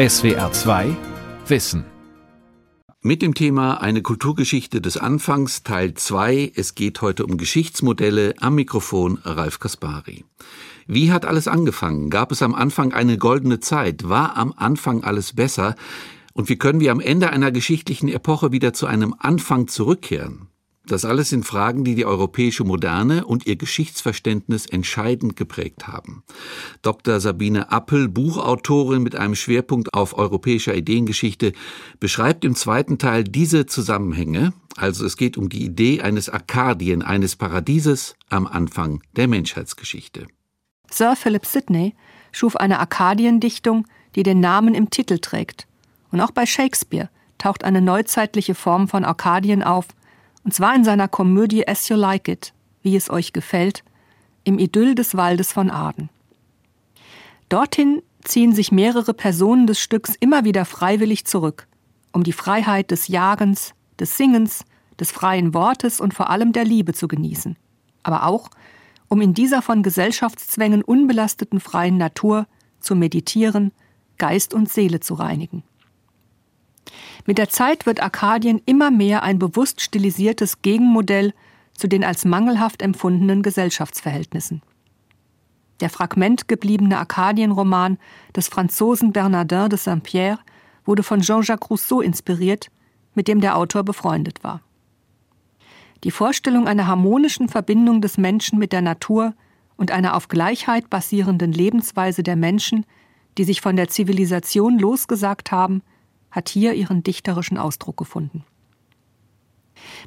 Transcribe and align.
SWR 0.00 0.50
2 0.50 0.96
Wissen 1.46 1.84
mit 3.02 3.20
dem 3.20 3.34
Thema 3.34 3.82
Eine 3.82 4.00
Kulturgeschichte 4.00 4.80
des 4.80 4.96
Anfangs 4.96 5.62
Teil 5.62 5.92
2. 5.92 6.52
Es 6.56 6.74
geht 6.74 7.02
heute 7.02 7.26
um 7.26 7.36
Geschichtsmodelle. 7.36 8.32
Am 8.40 8.54
Mikrofon 8.54 9.18
Ralf 9.24 9.58
Kaspari. 9.58 10.24
Wie 10.86 11.12
hat 11.12 11.26
alles 11.26 11.48
angefangen? 11.48 12.08
Gab 12.08 12.32
es 12.32 12.40
am 12.40 12.54
Anfang 12.54 12.94
eine 12.94 13.18
goldene 13.18 13.60
Zeit? 13.60 14.08
War 14.08 14.38
am 14.38 14.54
Anfang 14.56 15.04
alles 15.04 15.34
besser? 15.34 15.74
Und 16.32 16.48
wie 16.48 16.56
können 16.56 16.80
wir 16.80 16.92
am 16.92 17.00
Ende 17.00 17.28
einer 17.28 17.52
geschichtlichen 17.52 18.08
Epoche 18.08 18.52
wieder 18.52 18.72
zu 18.72 18.86
einem 18.86 19.14
Anfang 19.18 19.68
zurückkehren? 19.68 20.49
Das 20.86 21.04
alles 21.04 21.28
sind 21.28 21.44
Fragen, 21.44 21.84
die 21.84 21.94
die 21.94 22.06
europäische 22.06 22.64
Moderne 22.64 23.26
und 23.26 23.46
ihr 23.46 23.56
Geschichtsverständnis 23.56 24.66
entscheidend 24.66 25.36
geprägt 25.36 25.86
haben. 25.86 26.24
Dr. 26.82 27.20
Sabine 27.20 27.70
Appel, 27.70 28.08
Buchautorin 28.08 29.02
mit 29.02 29.14
einem 29.14 29.34
Schwerpunkt 29.34 29.92
auf 29.92 30.16
europäischer 30.16 30.74
Ideengeschichte, 30.74 31.52
beschreibt 32.00 32.44
im 32.44 32.54
zweiten 32.54 32.98
Teil 32.98 33.24
diese 33.24 33.66
Zusammenhänge. 33.66 34.52
Also 34.76 35.04
es 35.04 35.16
geht 35.16 35.36
um 35.36 35.50
die 35.50 35.64
Idee 35.64 36.00
eines 36.00 36.30
Arkadien, 36.30 37.02
eines 37.02 37.36
Paradieses 37.36 38.16
am 38.30 38.46
Anfang 38.46 39.02
der 39.16 39.28
Menschheitsgeschichte. 39.28 40.26
Sir 40.90 41.14
Philip 41.14 41.44
Sidney 41.44 41.94
schuf 42.32 42.56
eine 42.56 42.80
Arkadiendichtung, 42.80 43.86
die 44.16 44.22
den 44.22 44.40
Namen 44.40 44.74
im 44.74 44.90
Titel 44.90 45.18
trägt. 45.18 45.66
Und 46.10 46.20
auch 46.20 46.30
bei 46.30 46.46
Shakespeare 46.46 47.10
taucht 47.38 47.64
eine 47.64 47.80
neuzeitliche 47.80 48.54
Form 48.54 48.88
von 48.88 49.04
Arkadien 49.04 49.62
auf, 49.62 49.86
und 50.44 50.54
zwar 50.54 50.74
in 50.74 50.84
seiner 50.84 51.08
Komödie 51.08 51.66
As 51.66 51.88
You 51.88 51.96
Like 51.96 52.28
It, 52.28 52.52
wie 52.82 52.96
es 52.96 53.10
euch 53.10 53.32
gefällt, 53.32 53.84
im 54.44 54.58
Idyll 54.58 54.94
des 54.94 55.16
Waldes 55.16 55.52
von 55.52 55.70
Aden. 55.70 56.08
Dorthin 57.48 58.02
ziehen 58.22 58.54
sich 58.54 58.72
mehrere 58.72 59.14
Personen 59.14 59.66
des 59.66 59.80
Stücks 59.80 60.14
immer 60.20 60.44
wieder 60.44 60.64
freiwillig 60.64 61.24
zurück, 61.24 61.66
um 62.12 62.22
die 62.22 62.32
Freiheit 62.32 62.90
des 62.90 63.08
Jagens, 63.08 63.74
des 63.98 64.16
Singens, 64.16 64.64
des 64.98 65.10
freien 65.10 65.54
Wortes 65.54 66.00
und 66.00 66.14
vor 66.14 66.30
allem 66.30 66.52
der 66.52 66.64
Liebe 66.64 66.92
zu 66.92 67.08
genießen, 67.08 67.56
aber 68.02 68.26
auch, 68.26 68.50
um 69.08 69.20
in 69.20 69.34
dieser 69.34 69.62
von 69.62 69.82
Gesellschaftszwängen 69.82 70.82
unbelasteten 70.82 71.58
freien 71.58 71.96
Natur 71.96 72.46
zu 72.78 72.94
meditieren, 72.94 73.72
Geist 74.18 74.54
und 74.54 74.70
Seele 74.70 75.00
zu 75.00 75.14
reinigen. 75.14 75.62
Mit 77.26 77.38
der 77.38 77.48
Zeit 77.48 77.86
wird 77.86 78.02
Arkadien 78.02 78.60
immer 78.66 78.90
mehr 78.90 79.22
ein 79.22 79.38
bewusst 79.38 79.80
stilisiertes 79.80 80.62
Gegenmodell 80.62 81.32
zu 81.74 81.88
den 81.88 82.04
als 82.04 82.24
mangelhaft 82.24 82.82
empfundenen 82.82 83.42
Gesellschaftsverhältnissen. 83.42 84.62
Der 85.80 85.90
fragmentgebliebene 85.90 86.98
Arkadienroman 86.98 87.98
des 88.36 88.48
Franzosen 88.48 89.12
Bernardin 89.12 89.68
de 89.68 89.78
Saint-Pierre 89.78 90.38
wurde 90.84 91.02
von 91.02 91.20
Jean-Jacques 91.20 91.70
Rousseau 91.70 92.00
inspiriert, 92.00 92.70
mit 93.14 93.28
dem 93.28 93.40
der 93.40 93.56
Autor 93.56 93.82
befreundet 93.82 94.44
war. 94.44 94.60
Die 96.04 96.10
Vorstellung 96.10 96.66
einer 96.66 96.86
harmonischen 96.86 97.48
Verbindung 97.48 98.00
des 98.00 98.18
Menschen 98.18 98.58
mit 98.58 98.72
der 98.72 98.82
Natur 98.82 99.34
und 99.76 99.90
einer 99.90 100.14
auf 100.14 100.28
Gleichheit 100.28 100.90
basierenden 100.90 101.52
Lebensweise 101.52 102.22
der 102.22 102.36
Menschen, 102.36 102.84
die 103.38 103.44
sich 103.44 103.60
von 103.60 103.76
der 103.76 103.88
Zivilisation 103.88 104.78
losgesagt 104.78 105.52
haben, 105.52 105.82
hat 106.30 106.48
hier 106.48 106.74
ihren 106.74 107.02
dichterischen 107.02 107.58
Ausdruck 107.58 107.96
gefunden. 107.96 108.44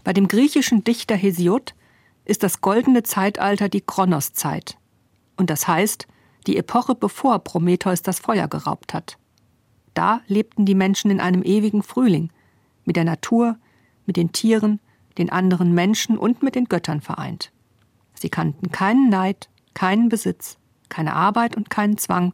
Bei 0.04 0.14
dem 0.14 0.28
griechischen 0.28 0.84
Dichter 0.84 1.16
Hesiod 1.16 1.76
ist 2.26 2.44
das 2.44 2.62
goldene 2.62 3.04
Zeitalter 3.04 3.70
die 3.70 3.82
Kronoszeit. 3.82 4.78
Und 5.36 5.50
das 5.50 5.68
heißt, 5.68 6.08
die 6.48 6.58
Epoche 6.58 6.96
bevor 6.96 7.40
Prometheus 7.40 8.02
das 8.02 8.20
Feuer 8.20 8.48
geraubt 8.48 8.94
hat. 8.94 9.18
Da 9.94 10.22
lebten 10.28 10.66
die 10.66 10.76
Menschen 10.76 11.12
in 11.12 11.20
einem 11.20 11.44
ewigen 11.44 11.84
Frühling, 11.84 12.32
mit 12.86 12.96
der 12.96 13.06
Natur, 13.06 13.58
mit 14.06 14.18
den 14.18 14.32
Tieren, 14.32 14.80
den 15.18 15.30
anderen 15.30 15.74
Menschen 15.74 16.18
und 16.18 16.44
mit 16.44 16.56
den 16.56 16.66
Göttern 16.66 17.02
vereint. 17.02 17.52
Sie 18.14 18.30
kannten 18.30 18.72
keinen 18.72 19.10
Neid, 19.10 19.50
keinen 19.74 20.10
Besitz, 20.10 20.58
keine 20.90 21.14
Arbeit 21.14 21.56
und 21.56 21.70
keinen 21.70 21.98
Zwang, 21.98 22.34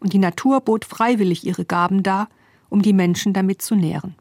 und 0.00 0.12
die 0.12 0.18
Natur 0.18 0.60
bot 0.60 0.84
freiwillig 0.84 1.46
ihre 1.46 1.64
Gaben 1.64 2.02
dar, 2.02 2.28
um 2.72 2.80
die 2.80 2.94
Menschen 2.94 3.34
damit 3.34 3.60
zu 3.60 3.74
nähren. 3.74 4.14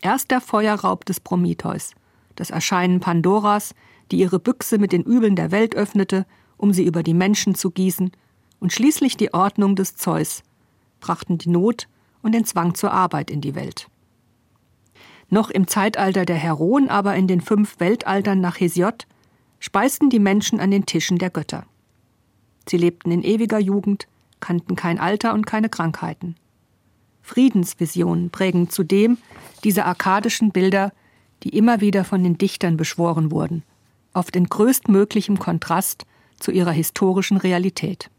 Erst 0.00 0.30
der 0.30 0.40
Feuerraub 0.40 1.04
des 1.04 1.18
Prometheus, 1.18 1.90
das 2.36 2.50
Erscheinen 2.50 3.00
Pandoras, 3.00 3.74
die 4.12 4.18
ihre 4.18 4.38
Büchse 4.38 4.78
mit 4.78 4.92
den 4.92 5.02
Übeln 5.02 5.34
der 5.34 5.50
Welt 5.50 5.74
öffnete, 5.74 6.24
um 6.56 6.72
sie 6.72 6.84
über 6.84 7.02
die 7.02 7.14
Menschen 7.14 7.56
zu 7.56 7.72
gießen, 7.72 8.12
und 8.60 8.72
schließlich 8.72 9.16
die 9.16 9.34
Ordnung 9.34 9.74
des 9.74 9.96
Zeus, 9.96 10.44
brachten 11.00 11.36
die 11.36 11.48
Not 11.48 11.88
und 12.22 12.30
den 12.30 12.44
Zwang 12.44 12.76
zur 12.76 12.92
Arbeit 12.92 13.28
in 13.32 13.40
die 13.40 13.56
Welt. 13.56 13.88
Noch 15.28 15.50
im 15.50 15.66
Zeitalter 15.66 16.26
der 16.26 16.36
Heroen, 16.36 16.88
aber 16.88 17.16
in 17.16 17.26
den 17.26 17.40
fünf 17.40 17.80
Weltaltern 17.80 18.40
nach 18.40 18.60
Hesiod, 18.60 19.08
speisten 19.58 20.10
die 20.10 20.20
Menschen 20.20 20.60
an 20.60 20.70
den 20.70 20.86
Tischen 20.86 21.18
der 21.18 21.30
Götter. 21.30 21.66
Sie 22.68 22.76
lebten 22.76 23.10
in 23.10 23.24
ewiger 23.24 23.58
Jugend, 23.58 24.06
kannten 24.38 24.76
kein 24.76 25.00
Alter 25.00 25.34
und 25.34 25.44
keine 25.44 25.68
Krankheiten. 25.68 26.36
Friedensvisionen 27.26 28.30
prägen 28.30 28.70
zudem 28.70 29.18
diese 29.64 29.84
arkadischen 29.84 30.52
Bilder, 30.52 30.92
die 31.42 31.48
immer 31.48 31.80
wieder 31.80 32.04
von 32.04 32.22
den 32.22 32.38
Dichtern 32.38 32.76
beschworen 32.76 33.32
wurden, 33.32 33.64
oft 34.14 34.36
in 34.36 34.48
größtmöglichem 34.48 35.36
Kontrast 35.38 36.06
zu 36.38 36.52
ihrer 36.52 36.70
historischen 36.70 37.36
Realität. 37.36 38.10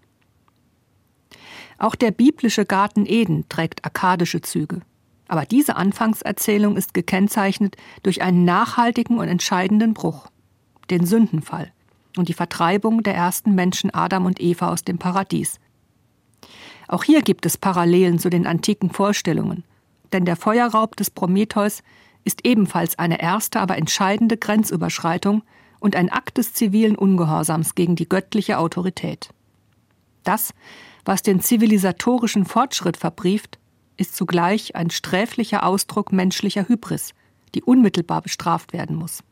Auch 1.78 1.96
der 1.96 2.12
biblische 2.12 2.66
Garten 2.66 3.06
Eden 3.06 3.48
trägt 3.48 3.86
arkadische 3.86 4.42
Züge. 4.42 4.82
Aber 5.30 5.46
diese 5.46 5.78
Anfangserzählung 5.78 6.76
ist 6.76 6.94
gekennzeichnet 6.94 7.78
durch 8.04 8.22
einen 8.22 8.44
nachhaltigen 8.44 9.20
und 9.20 9.30
entscheidenden 9.30 9.94
Bruch, 9.94 10.28
den 10.90 11.06
Sündenfall 11.06 11.72
und 12.18 12.28
die 12.28 12.34
Vertreibung 12.34 13.04
der 13.04 13.16
ersten 13.16 13.56
Menschen 13.56 13.94
Adam 13.94 14.26
und 14.26 14.42
Eva 14.42 14.70
aus 14.70 14.84
dem 14.84 14.98
Paradies, 14.98 15.60
auch 16.88 17.04
hier 17.04 17.22
gibt 17.22 17.46
es 17.46 17.58
Parallelen 17.58 18.20
zu 18.20 18.30
den 18.30 18.48
antiken 18.48 18.90
Vorstellungen, 18.90 19.64
denn 20.14 20.26
der 20.26 20.36
Feuerraub 20.36 20.96
des 20.96 21.10
Prometheus 21.10 21.84
ist 22.24 22.46
ebenfalls 22.46 22.98
eine 23.00 23.22
erste, 23.22 23.60
aber 23.60 23.78
entscheidende 23.78 24.38
Grenzüberschreitung 24.38 25.44
und 25.80 25.96
ein 25.96 26.12
Akt 26.12 26.38
des 26.38 26.54
zivilen 26.54 26.96
Ungehorsams 26.96 27.76
gegen 27.76 27.96
die 27.96 28.10
göttliche 28.10 28.58
Autorität. 28.58 29.30
Das, 30.24 30.54
was 31.06 31.22
den 31.22 31.40
zivilisatorischen 31.40 32.46
Fortschritt 32.46 32.98
verbrieft, 32.98 33.60
ist 33.96 34.16
zugleich 34.16 34.76
ein 34.76 34.90
sträflicher 34.90 35.66
Ausdruck 35.66 36.12
menschlicher 36.12 36.68
Hybris, 36.68 37.14
die 37.56 37.64
unmittelbar 37.64 38.22
bestraft 38.22 38.74
werden 38.74 38.96
muss. 38.96 39.24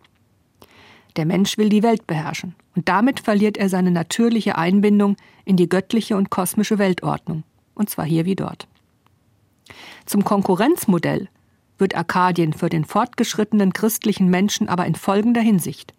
Der 1.16 1.26
Mensch 1.26 1.58
will 1.58 1.70
die 1.70 1.84
Welt 1.84 2.08
beherrschen, 2.08 2.56
und 2.76 2.90
damit 2.90 3.20
verliert 3.20 3.58
er 3.58 3.70
seine 3.70 3.92
natürliche 3.92 4.58
Einbindung 4.58 5.16
in 5.46 5.58
die 5.58 5.70
göttliche 5.70 6.18
und 6.18 6.30
kosmische 6.30 6.78
Weltordnung, 6.78 7.44
und 7.74 7.90
zwar 7.90 8.06
hier 8.06 8.26
wie 8.26 8.36
dort. 8.36 8.68
Zum 10.06 10.24
Konkurrenzmodell 10.24 11.30
wird 11.78 11.96
Arkadien 11.96 12.54
für 12.54 12.70
den 12.70 12.86
fortgeschrittenen 12.86 13.74
christlichen 13.74 14.30
Menschen 14.30 14.70
aber 14.70 14.86
in 14.86 14.96
folgender 14.96 15.42
Hinsicht. 15.42 15.94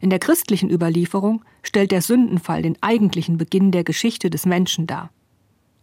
In 0.00 0.10
der 0.10 0.18
christlichen 0.18 0.70
Überlieferung 0.70 1.44
stellt 1.62 1.92
der 1.92 2.02
Sündenfall 2.02 2.62
den 2.62 2.76
eigentlichen 2.82 3.38
Beginn 3.38 3.70
der 3.70 3.84
Geschichte 3.84 4.30
des 4.30 4.46
Menschen 4.46 4.86
dar. 4.86 5.10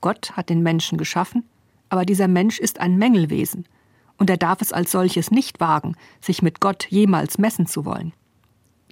Gott 0.02 0.34
hat 0.36 0.50
den 0.50 0.62
Menschen 0.62 0.98
geschaffen, 0.98 1.46
aber 1.90 2.06
dieser 2.06 2.28
Mensch 2.28 2.60
ist 2.60 2.80
ein 2.80 2.98
Mängelwesen, 2.98 3.66
und 4.18 4.30
er 4.30 4.38
darf 4.38 4.62
es 4.62 4.74
als 4.74 4.92
solches 4.92 5.32
nicht 5.32 5.62
wagen, 5.62 5.96
sich 6.20 6.42
mit 6.42 6.60
Gott 6.60 6.88
jemals 6.90 7.38
messen 7.38 7.66
zu 7.68 7.86
wollen. 7.86 8.12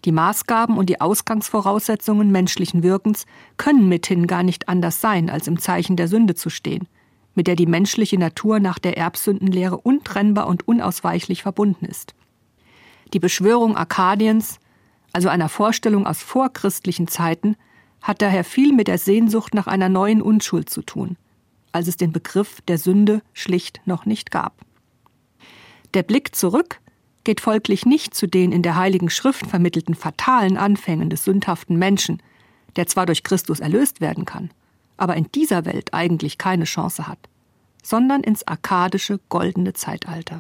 Die 0.06 0.12
Maßgaben 0.12 0.78
und 0.78 0.90
die 0.90 1.02
Ausgangsvoraussetzungen 1.02 2.32
menschlichen 2.32 2.84
Wirkens 2.84 3.26
können 3.58 3.90
mithin 3.90 4.28
gar 4.28 4.44
nicht 4.44 4.70
anders 4.70 5.02
sein, 5.02 5.30
als 5.30 5.48
im 5.48 5.60
Zeichen 5.60 5.96
der 5.96 6.08
Sünde 6.08 6.36
zu 6.36 6.50
stehen, 6.50 6.88
mit 7.36 7.48
der 7.48 7.56
die 7.56 7.66
menschliche 7.66 8.18
Natur 8.18 8.60
nach 8.60 8.80
der 8.80 8.98
Erbsündenlehre 8.98 9.78
untrennbar 9.78 10.48
und 10.48 10.68
unausweichlich 10.68 11.44
verbunden 11.44 11.86
ist. 11.86 12.14
Die 13.14 13.20
Beschwörung 13.20 13.76
Arkadiens, 13.76 14.60
also 15.14 15.30
einer 15.30 15.50
Vorstellung 15.50 16.06
aus 16.06 16.22
vorchristlichen 16.22 17.08
Zeiten, 17.08 17.56
hat 18.02 18.22
daher 18.22 18.44
viel 18.44 18.74
mit 18.74 18.88
der 18.88 18.98
Sehnsucht 18.98 19.54
nach 19.54 19.68
einer 19.68 19.90
neuen 19.90 20.22
Unschuld 20.22 20.70
zu 20.70 20.82
tun, 20.82 21.18
als 21.72 21.88
es 21.88 21.98
den 21.98 22.12
Begriff 22.12 22.62
der 22.68 22.78
Sünde 22.78 23.22
schlicht 23.34 23.82
noch 23.86 24.06
nicht 24.06 24.30
gab. 24.30 24.54
Der 25.94 26.04
Blick 26.04 26.36
zurück 26.36 26.80
geht 27.28 27.42
folglich 27.42 27.86
nicht 27.86 28.16
zu 28.16 28.26
den 28.26 28.54
in 28.54 28.62
der 28.62 28.78
Heiligen 28.78 29.10
Schrift 29.10 29.48
vermittelten 29.48 29.96
fatalen 29.96 30.56
Anfängen 30.56 31.10
des 31.10 31.26
sündhaften 31.26 31.78
Menschen, 31.78 32.24
der 32.78 32.88
zwar 32.88 33.06
durch 33.06 33.22
Christus 33.22 33.60
erlöst 33.60 34.00
werden 34.00 34.24
kann, 34.24 34.50
aber 34.96 35.18
in 35.18 35.30
dieser 35.36 35.66
Welt 35.66 35.94
eigentlich 35.94 36.38
keine 36.38 36.64
Chance 36.64 37.06
hat, 37.06 37.20
sondern 37.84 38.22
ins 38.22 38.48
arkadische 38.48 39.20
goldene 39.28 39.74
Zeitalter. 39.74 40.40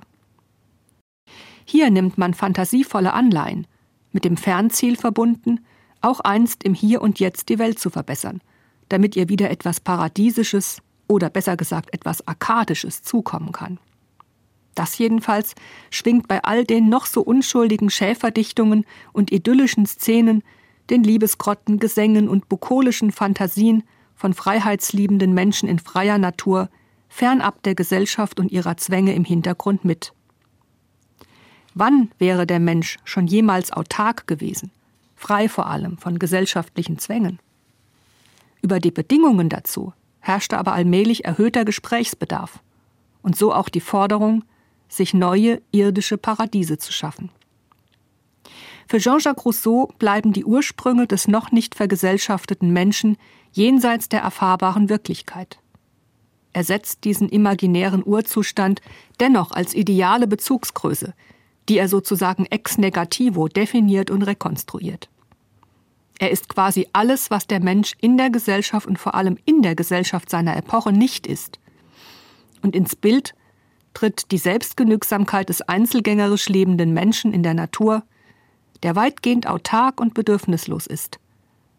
Hier 1.66 1.89
nimmt 1.92 2.18
man 2.18 2.34
fantasievolle 2.34 3.12
Anleihen, 3.12 3.68
mit 4.13 4.24
dem 4.24 4.38
Fernziel 4.38 4.95
verbunden, 4.95 5.60
auch 6.00 6.22
einst 6.22 6.63
im 6.63 6.74
Hier 6.74 7.01
und 7.01 7.19
Jetzt 7.19 7.50
die 7.50 7.60
Welt 7.60 7.80
zu 7.80 7.90
verbessern, 7.90 8.40
damit 8.88 9.18
ihr 9.18 9.28
wieder 9.28 9.51
etwas 9.51 9.81
Paradiesisches, 9.81 10.81
oder 11.10 11.30
besser 11.30 11.57
gesagt 11.57 11.94
etwas 11.94 12.25
Arkadisches 12.25 13.04
zukommen 13.04 13.51
kann. 13.51 13.78
Das 14.78 14.96
jedenfalls 15.00 15.56
schwingt 15.90 16.28
bei 16.28 16.44
all 16.44 16.64
den 16.64 16.88
noch 16.88 17.08
so 17.08 17.22
unschuldigen 17.22 17.90
Schäferdichtungen 17.90 18.86
und 19.12 19.32
idyllischen 19.32 19.88
Szenen, 19.88 20.44
den 20.92 21.04
Liebesgrotten, 21.04 21.80
Gesängen 21.80 22.30
und 22.30 22.48
bukolischen 22.48 23.12
Fantasien 23.12 23.82
von 24.14 24.36
freiheitsliebenden 24.36 25.34
Menschen 25.34 25.68
in 25.68 25.80
freier 25.80 26.20
Natur, 26.20 26.70
fernab 27.10 27.64
der 27.64 27.74
Gesellschaft 27.74 28.40
und 28.40 28.52
ihrer 28.52 28.78
Zwänge 28.78 29.16
im 29.16 29.26
Hintergrund 29.26 29.84
mit. 29.84 30.14
Wann 31.74 32.12
wäre 32.20 32.46
der 32.46 32.60
Mensch 32.60 33.00
schon 33.04 33.26
jemals 33.26 33.72
autark 33.72 34.28
gewesen, 34.28 34.70
frei 35.16 35.50
vor 35.50 35.66
allem 35.66 35.98
von 35.98 36.20
gesellschaftlichen 36.20 37.00
Zwängen? 37.00 37.40
Über 38.62 38.80
die 38.80 38.92
Bedingungen 38.92 39.50
dazu 39.50 39.94
herrschte 40.20 40.60
aber 40.60 40.74
allmählich 40.74 41.26
erhöhter 41.26 41.66
Gesprächsbedarf 41.66 42.60
und 43.24 43.36
so 43.36 43.56
auch 43.56 43.70
die 43.70 43.82
Forderung, 43.82 44.44
sich 44.88 45.13
neue 45.13 45.62
irdische 45.72 46.18
Paradiese 46.18 46.78
zu 46.78 46.92
schaffen. 46.92 47.30
Für 48.88 49.00
Jean-Jacques 49.00 49.45
Rousseau 49.45 49.92
bleiben 50.00 50.31
die 50.31 50.45
Ursprünge 50.45 51.07
des 51.07 51.28
noch 51.28 51.51
nicht 51.51 51.75
vergesellschafteten 51.75 52.72
Menschen 52.72 53.18
jenseits 53.51 54.07
der 54.07 54.22
erfahrbaren 54.22 54.88
Wirklichkeit. 54.88 55.60
Er 56.54 56.63
setzt 56.63 57.04
diesen 57.04 57.30
imaginären 57.30 58.01
Urzustand 58.06 58.81
dennoch 59.19 59.51
als 59.51 59.74
ideale 59.74 60.25
Bezugsgröße, 60.25 61.13
die 61.69 61.78
er 61.78 61.90
sozusagen 61.90 62.45
ex 62.45 62.78
negativo 62.78 63.48
definiert 63.48 64.10
und 64.10 64.24
rekonstruiert. 64.24 65.10
Er 66.19 66.31
ist 66.31 66.50
quasi 66.50 66.88
alles, 66.94 67.30
was 67.30 67.45
der 67.45 67.60
Mensch 67.60 67.94
in 68.01 68.18
der 68.18 68.30
Gesellschaft 68.30 68.88
und 68.88 68.98
vor 68.98 69.13
allem 69.13 69.38
in 69.45 69.62
der 69.62 69.75
Gesellschaft 69.75 70.30
seiner 70.30 70.57
Epoche 70.57 70.92
nicht 70.92 71.28
ist. 71.28 71.60
Und 72.62 72.75
ins 72.75 72.95
Bild 72.95 73.36
tritt 73.98 74.32
die 74.32 74.38
Selbstgenügsamkeit 74.38 75.50
des 75.50 75.64
einzelgängerisch 75.64 76.50
lebenden 76.50 76.94
Menschen 76.94 77.34
in 77.34 77.42
der 77.42 77.56
Natur, 77.56 78.04
der 78.84 78.96
weitgehend 78.96 79.48
autark 79.48 80.00
und 80.00 80.14
bedürfnislos 80.14 80.86
ist, 80.86 81.18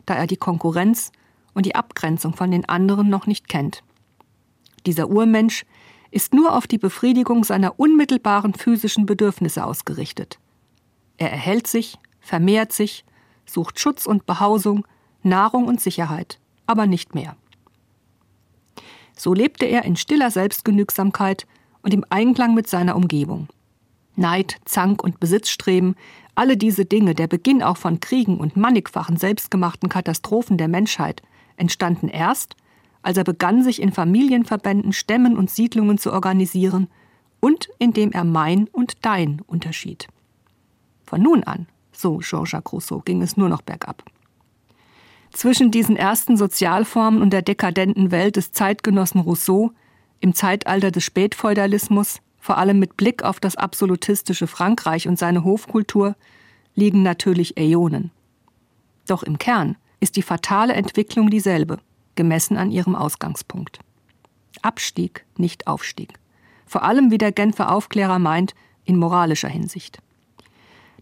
da 0.05 0.15
er 0.15 0.27
die 0.27 0.37
Konkurrenz 0.37 1.13
und 1.55 1.65
die 1.65 1.77
Abgrenzung 1.77 2.35
von 2.35 2.51
den 2.51 2.69
anderen 2.69 3.09
noch 3.09 3.29
nicht 3.29 3.49
kennt. 3.49 3.85
Dieser 4.85 5.09
Urmensch 5.09 5.65
ist 6.11 6.35
nur 6.35 6.57
auf 6.57 6.67
die 6.67 6.79
Befriedigung 6.79 7.45
seiner 7.45 7.79
unmittelbaren 7.79 8.53
physischen 8.53 9.07
Bedürfnisse 9.07 9.65
ausgerichtet. 9.65 10.41
Er 11.19 11.31
erhält 11.31 11.69
sich, 11.69 11.99
vermehrt 12.19 12.73
sich, 12.73 13.05
sucht 13.47 13.79
Schutz 13.79 14.07
und 14.07 14.27
Behausung, 14.27 14.85
Nahrung 15.23 15.69
und 15.69 15.81
Sicherheit, 15.81 16.41
aber 16.67 16.89
nicht 16.89 17.15
mehr. 17.15 17.37
So 19.17 19.35
lebte 19.35 19.67
er 19.67 19.85
in 19.85 19.95
stiller 19.95 20.33
Selbstgenügsamkeit 20.33 21.47
und 21.89 21.95
im 21.95 22.05
Einklang 22.11 22.53
mit 22.55 22.69
seiner 22.69 22.97
Umgebung. 22.97 23.49
Neid, 24.15 24.57
Zank 24.67 25.03
und 25.03 25.21
Besitzstreben, 25.21 25.95
alle 26.35 26.59
diese 26.59 26.85
Dinge, 26.85 27.15
der 27.15 27.29
Beginn 27.29 27.63
auch 27.63 27.79
von 27.79 27.99
Kriegen 27.99 28.37
und 28.37 28.59
mannigfachen 28.59 29.17
selbstgemachten 29.17 29.89
Katastrophen 29.89 30.59
der 30.59 30.69
Menschheit, 30.69 31.23
entstanden 31.57 32.09
erst, 32.09 32.57
als 33.01 33.17
er 33.17 33.25
begann, 33.25 33.65
sich 33.65 33.81
in 33.81 33.91
Familienverbänden, 33.91 34.93
Stämmen 34.93 35.39
und 35.39 35.49
Siedlungen 35.49 35.97
zu 35.97 36.13
organisieren 36.13 36.89
und 37.41 37.71
indem 37.79 38.13
er 38.13 38.25
mein 38.25 38.69
und 38.71 39.07
dein 39.07 39.41
unterschied. 39.47 40.09
Von 41.05 41.23
nun 41.23 41.43
an, 41.45 41.69
so 41.91 42.21
Jean-Jacques 42.21 42.71
Rousseau, 42.71 43.01
ging 43.01 43.23
es 43.23 43.39
nur 43.39 43.49
noch 43.49 43.63
bergab. 43.63 44.03
Zwischen 45.33 45.71
diesen 45.71 45.97
ersten 45.97 46.37
Sozialformen 46.37 47.23
und 47.23 47.31
der 47.31 47.41
dekadenten 47.41 48.11
Welt 48.11 48.37
des 48.37 48.53
Zeitgenossen 48.53 49.23
Rousseau 49.23 49.73
im 50.21 50.35
Zeitalter 50.35 50.91
des 50.91 51.05
Spätfeudalismus, 51.05 52.21
vor 52.39 52.59
allem 52.59 52.79
mit 52.79 52.97
Blick 52.97 53.23
auf 53.23 53.41
das 53.41 53.57
absolutistische 53.57 54.47
Frankreich 54.47 55.09
und 55.09 55.19
seine 55.19 55.45
Hofkultur, 55.45 56.17
liegen 56.75 57.03
natürlich 57.03 57.57
Äonen. 57.59 58.11
Doch 59.07 59.23
im 59.23 59.39
Kern 59.39 59.77
ist 60.01 60.17
die 60.17 60.23
fatale 60.23 60.75
Entwicklung 60.75 61.31
dieselbe 61.31 61.79
gemessen 62.15 62.57
an 62.57 62.71
ihrem 62.71 62.97
Ausgangspunkt. 62.97 63.79
Abstieg, 64.63 65.25
nicht 65.37 65.67
Aufstieg. 65.67 66.15
Vor 66.67 66.83
allem, 66.83 67.11
wie 67.11 67.19
der 67.19 67.33
Genfer 67.33 67.73
Aufklärer 67.73 68.19
meint, 68.19 68.55
in 68.85 68.97
moralischer 68.97 69.49
Hinsicht. 69.49 70.01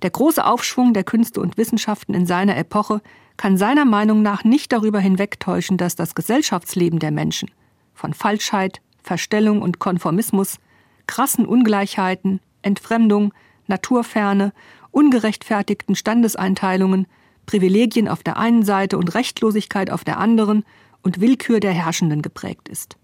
Der 0.02 0.10
große 0.10 0.44
Aufschwung 0.44 0.92
der 0.92 1.04
Künste 1.04 1.40
und 1.40 1.56
Wissenschaften 1.56 2.12
in 2.12 2.26
seiner 2.26 2.56
Epoche 2.56 3.00
kann 3.36 3.56
seiner 3.56 3.84
Meinung 3.84 4.22
nach 4.22 4.44
nicht 4.44 4.72
darüber 4.72 5.00
hinwegtäuschen, 5.00 5.78
dass 5.78 5.96
das 5.96 6.14
Gesellschaftsleben 6.14 6.98
der 6.98 7.10
Menschen 7.10 7.50
von 7.94 8.12
Falschheit, 8.12 8.80
Verstellung 9.06 9.62
und 9.62 9.78
Konformismus, 9.78 10.58
krassen 11.06 11.46
Ungleichheiten, 11.46 12.40
Entfremdung, 12.62 13.32
Naturferne, 13.68 14.52
ungerechtfertigten 14.90 15.94
Standeseinteilungen, 15.94 17.06
Privilegien 17.46 18.08
auf 18.08 18.24
der 18.24 18.36
einen 18.36 18.64
Seite 18.64 18.98
und 18.98 19.14
Rechtlosigkeit 19.14 19.90
auf 19.90 20.02
der 20.02 20.18
anderen 20.18 20.64
und 21.02 21.20
Willkür 21.20 21.60
der 21.60 21.72
Herrschenden 21.72 22.20
geprägt 22.20 22.68
ist. 22.68 22.96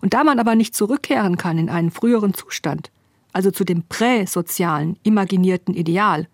Und 0.00 0.14
da 0.14 0.22
man 0.22 0.38
aber 0.38 0.54
nicht 0.54 0.76
zurückkehren 0.76 1.36
kann 1.36 1.58
in 1.58 1.68
einen 1.68 1.90
früheren 1.90 2.32
Zustand, 2.32 2.92
also 3.32 3.50
zu 3.50 3.64
dem 3.64 3.82
präsozialen, 3.82 4.96
imaginierten 5.02 5.74
Ideal, 5.74 6.28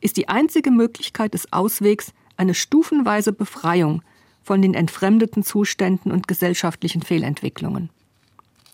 ist 0.00 0.16
die 0.16 0.28
einzige 0.28 0.70
Möglichkeit 0.70 1.34
des 1.34 1.52
Auswegs 1.52 2.12
eine 2.36 2.54
stufenweise 2.54 3.32
Befreiung 3.32 4.02
von 4.44 4.62
den 4.62 4.74
entfremdeten 4.74 5.42
Zuständen 5.42 6.12
und 6.12 6.28
gesellschaftlichen 6.28 7.02
Fehlentwicklungen. 7.02 7.90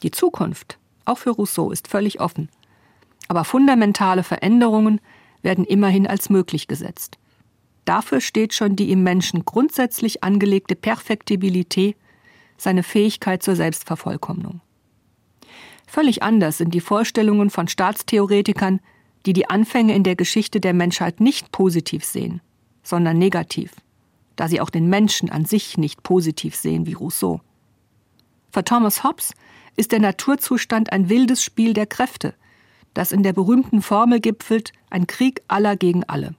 Die 0.02 0.10
Zukunft, 0.10 0.78
auch 1.04 1.18
für 1.18 1.30
Rousseau, 1.30 1.70
ist 1.70 1.88
völlig 1.88 2.20
offen. 2.20 2.48
Aber 3.28 3.44
fundamentale 3.44 4.22
Veränderungen 4.22 5.00
werden 5.42 5.64
immerhin 5.64 6.06
als 6.06 6.30
möglich 6.30 6.68
gesetzt. 6.68 7.18
Dafür 7.84 8.20
steht 8.20 8.54
schon 8.54 8.76
die 8.76 8.92
im 8.92 9.02
Menschen 9.02 9.44
grundsätzlich 9.44 10.22
angelegte 10.22 10.76
Perfektibilität, 10.76 11.96
seine 12.56 12.82
Fähigkeit 12.84 13.42
zur 13.42 13.56
Selbstvervollkommnung. 13.56 14.60
Völlig 15.86 16.22
anders 16.22 16.58
sind 16.58 16.74
die 16.74 16.80
Vorstellungen 16.80 17.50
von 17.50 17.66
Staatstheoretikern, 17.66 18.80
die 19.26 19.32
die 19.32 19.50
Anfänge 19.50 19.94
in 19.94 20.04
der 20.04 20.16
Geschichte 20.16 20.60
der 20.60 20.72
Menschheit 20.72 21.20
nicht 21.20 21.52
positiv 21.52 22.04
sehen, 22.04 22.40
sondern 22.82 23.18
negativ, 23.18 23.72
da 24.36 24.48
sie 24.48 24.60
auch 24.60 24.70
den 24.70 24.88
Menschen 24.88 25.30
an 25.30 25.44
sich 25.44 25.76
nicht 25.76 26.02
positiv 26.02 26.54
sehen 26.54 26.86
wie 26.86 26.94
Rousseau. 26.94 27.40
Für 28.52 28.64
Thomas 28.64 29.02
Hobbes 29.02 29.34
ist 29.76 29.92
der 29.92 30.00
Naturzustand 30.00 30.92
ein 30.92 31.08
wildes 31.08 31.42
Spiel 31.42 31.72
der 31.72 31.86
Kräfte, 31.86 32.34
das 32.94 33.12
in 33.12 33.22
der 33.22 33.32
berühmten 33.32 33.82
Formel 33.82 34.20
gipfelt, 34.20 34.72
ein 34.90 35.06
Krieg 35.06 35.42
aller 35.48 35.76
gegen 35.76 36.04
alle 36.04 36.34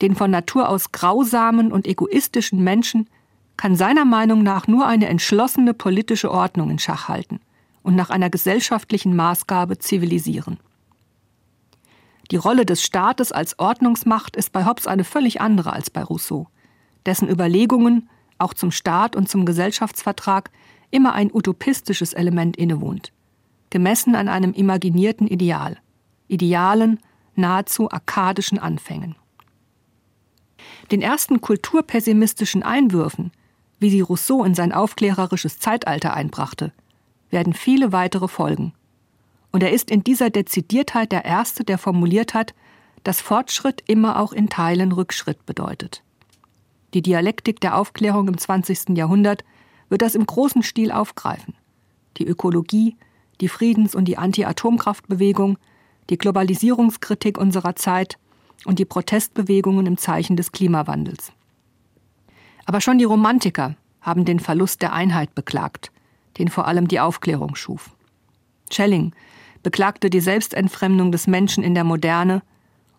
den 0.00 0.14
von 0.14 0.30
Natur 0.30 0.68
aus 0.68 0.92
grausamen 0.92 1.72
und 1.72 1.86
egoistischen 1.86 2.62
Menschen, 2.62 3.08
kann 3.56 3.76
seiner 3.76 4.04
Meinung 4.04 4.42
nach 4.42 4.66
nur 4.66 4.86
eine 4.86 5.06
entschlossene 5.06 5.74
politische 5.74 6.30
Ordnung 6.30 6.70
in 6.70 6.78
Schach 6.78 7.08
halten 7.08 7.40
und 7.82 7.94
nach 7.94 8.10
einer 8.10 8.30
gesellschaftlichen 8.30 9.14
Maßgabe 9.14 9.78
zivilisieren. 9.78 10.58
Die 12.30 12.36
Rolle 12.36 12.64
des 12.64 12.82
Staates 12.82 13.32
als 13.32 13.58
Ordnungsmacht 13.58 14.36
ist 14.36 14.52
bei 14.52 14.64
Hobbes 14.64 14.86
eine 14.86 15.04
völlig 15.04 15.40
andere 15.40 15.72
als 15.72 15.90
bei 15.90 16.02
Rousseau, 16.02 16.46
dessen 17.04 17.28
Überlegungen, 17.28 18.08
auch 18.38 18.54
zum 18.54 18.70
Staat 18.70 19.16
und 19.16 19.28
zum 19.28 19.44
Gesellschaftsvertrag, 19.44 20.50
immer 20.90 21.14
ein 21.14 21.30
utopistisches 21.32 22.12
Element 22.12 22.56
innewohnt, 22.56 23.12
gemessen 23.70 24.14
an 24.14 24.28
einem 24.28 24.52
imaginierten 24.52 25.26
Ideal, 25.26 25.78
idealen, 26.28 27.00
nahezu 27.34 27.90
arkadischen 27.90 28.58
Anfängen. 28.58 29.16
Den 30.90 31.02
ersten 31.02 31.40
kulturpessimistischen 31.40 32.62
Einwürfen, 32.62 33.32
wie 33.78 33.90
sie 33.90 34.00
Rousseau 34.00 34.44
in 34.44 34.54
sein 34.54 34.72
aufklärerisches 34.72 35.58
Zeitalter 35.58 36.14
einbrachte, 36.14 36.72
werden 37.30 37.54
viele 37.54 37.92
weitere 37.92 38.28
folgen. 38.28 38.72
Und 39.52 39.62
er 39.62 39.72
ist 39.72 39.90
in 39.90 40.04
dieser 40.04 40.30
Dezidiertheit 40.30 41.12
der 41.12 41.24
Erste, 41.24 41.64
der 41.64 41.78
formuliert 41.78 42.34
hat, 42.34 42.54
dass 43.04 43.20
Fortschritt 43.20 43.82
immer 43.86 44.20
auch 44.20 44.32
in 44.32 44.48
Teilen 44.48 44.92
Rückschritt 44.92 45.46
bedeutet. 45.46 46.02
Die 46.92 47.02
Dialektik 47.02 47.60
der 47.60 47.76
Aufklärung 47.76 48.28
im 48.28 48.36
20. 48.36 48.96
Jahrhundert 48.96 49.44
wird 49.90 50.00
das 50.00 50.14
im 50.14 50.24
großen 50.24 50.62
Stil 50.62 50.90
aufgreifen. 50.90 51.54
Die 52.16 52.26
Ökologie, 52.26 52.96
die 53.42 53.48
Friedens- 53.48 53.94
und 53.94 54.06
die 54.06 54.16
Anti-Atomkraftbewegung, 54.16 55.58
die 56.08 56.16
Globalisierungskritik 56.16 57.36
unserer 57.36 57.76
Zeit– 57.76 58.16
und 58.64 58.78
die 58.78 58.84
Protestbewegungen 58.84 59.86
im 59.86 59.96
Zeichen 59.96 60.36
des 60.36 60.52
Klimawandels. 60.52 61.32
Aber 62.66 62.80
schon 62.80 62.98
die 62.98 63.04
Romantiker 63.04 63.76
haben 64.00 64.24
den 64.24 64.40
Verlust 64.40 64.82
der 64.82 64.92
Einheit 64.92 65.34
beklagt, 65.34 65.90
den 66.38 66.48
vor 66.48 66.66
allem 66.66 66.88
die 66.88 67.00
Aufklärung 67.00 67.54
schuf. 67.54 67.90
Schelling 68.70 69.12
beklagte 69.62 70.08
die 70.10 70.20
Selbstentfremdung 70.20 71.12
des 71.12 71.26
Menschen 71.26 71.64
in 71.64 71.74
der 71.74 71.84
Moderne 71.84 72.42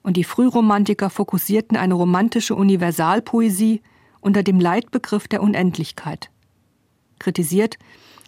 und 0.04 0.18
die 0.18 0.24
Frühromantiker 0.24 1.10
fokussierten 1.10 1.78
eine 1.78 1.94
romantische 1.94 2.56
Universalpoesie 2.56 3.82
unter 4.20 4.44
dem 4.44 4.60
Leitbegriff 4.60 5.28
der 5.28 5.42
Unendlichkeit. 5.42 6.30
Kritisiert 7.22 7.78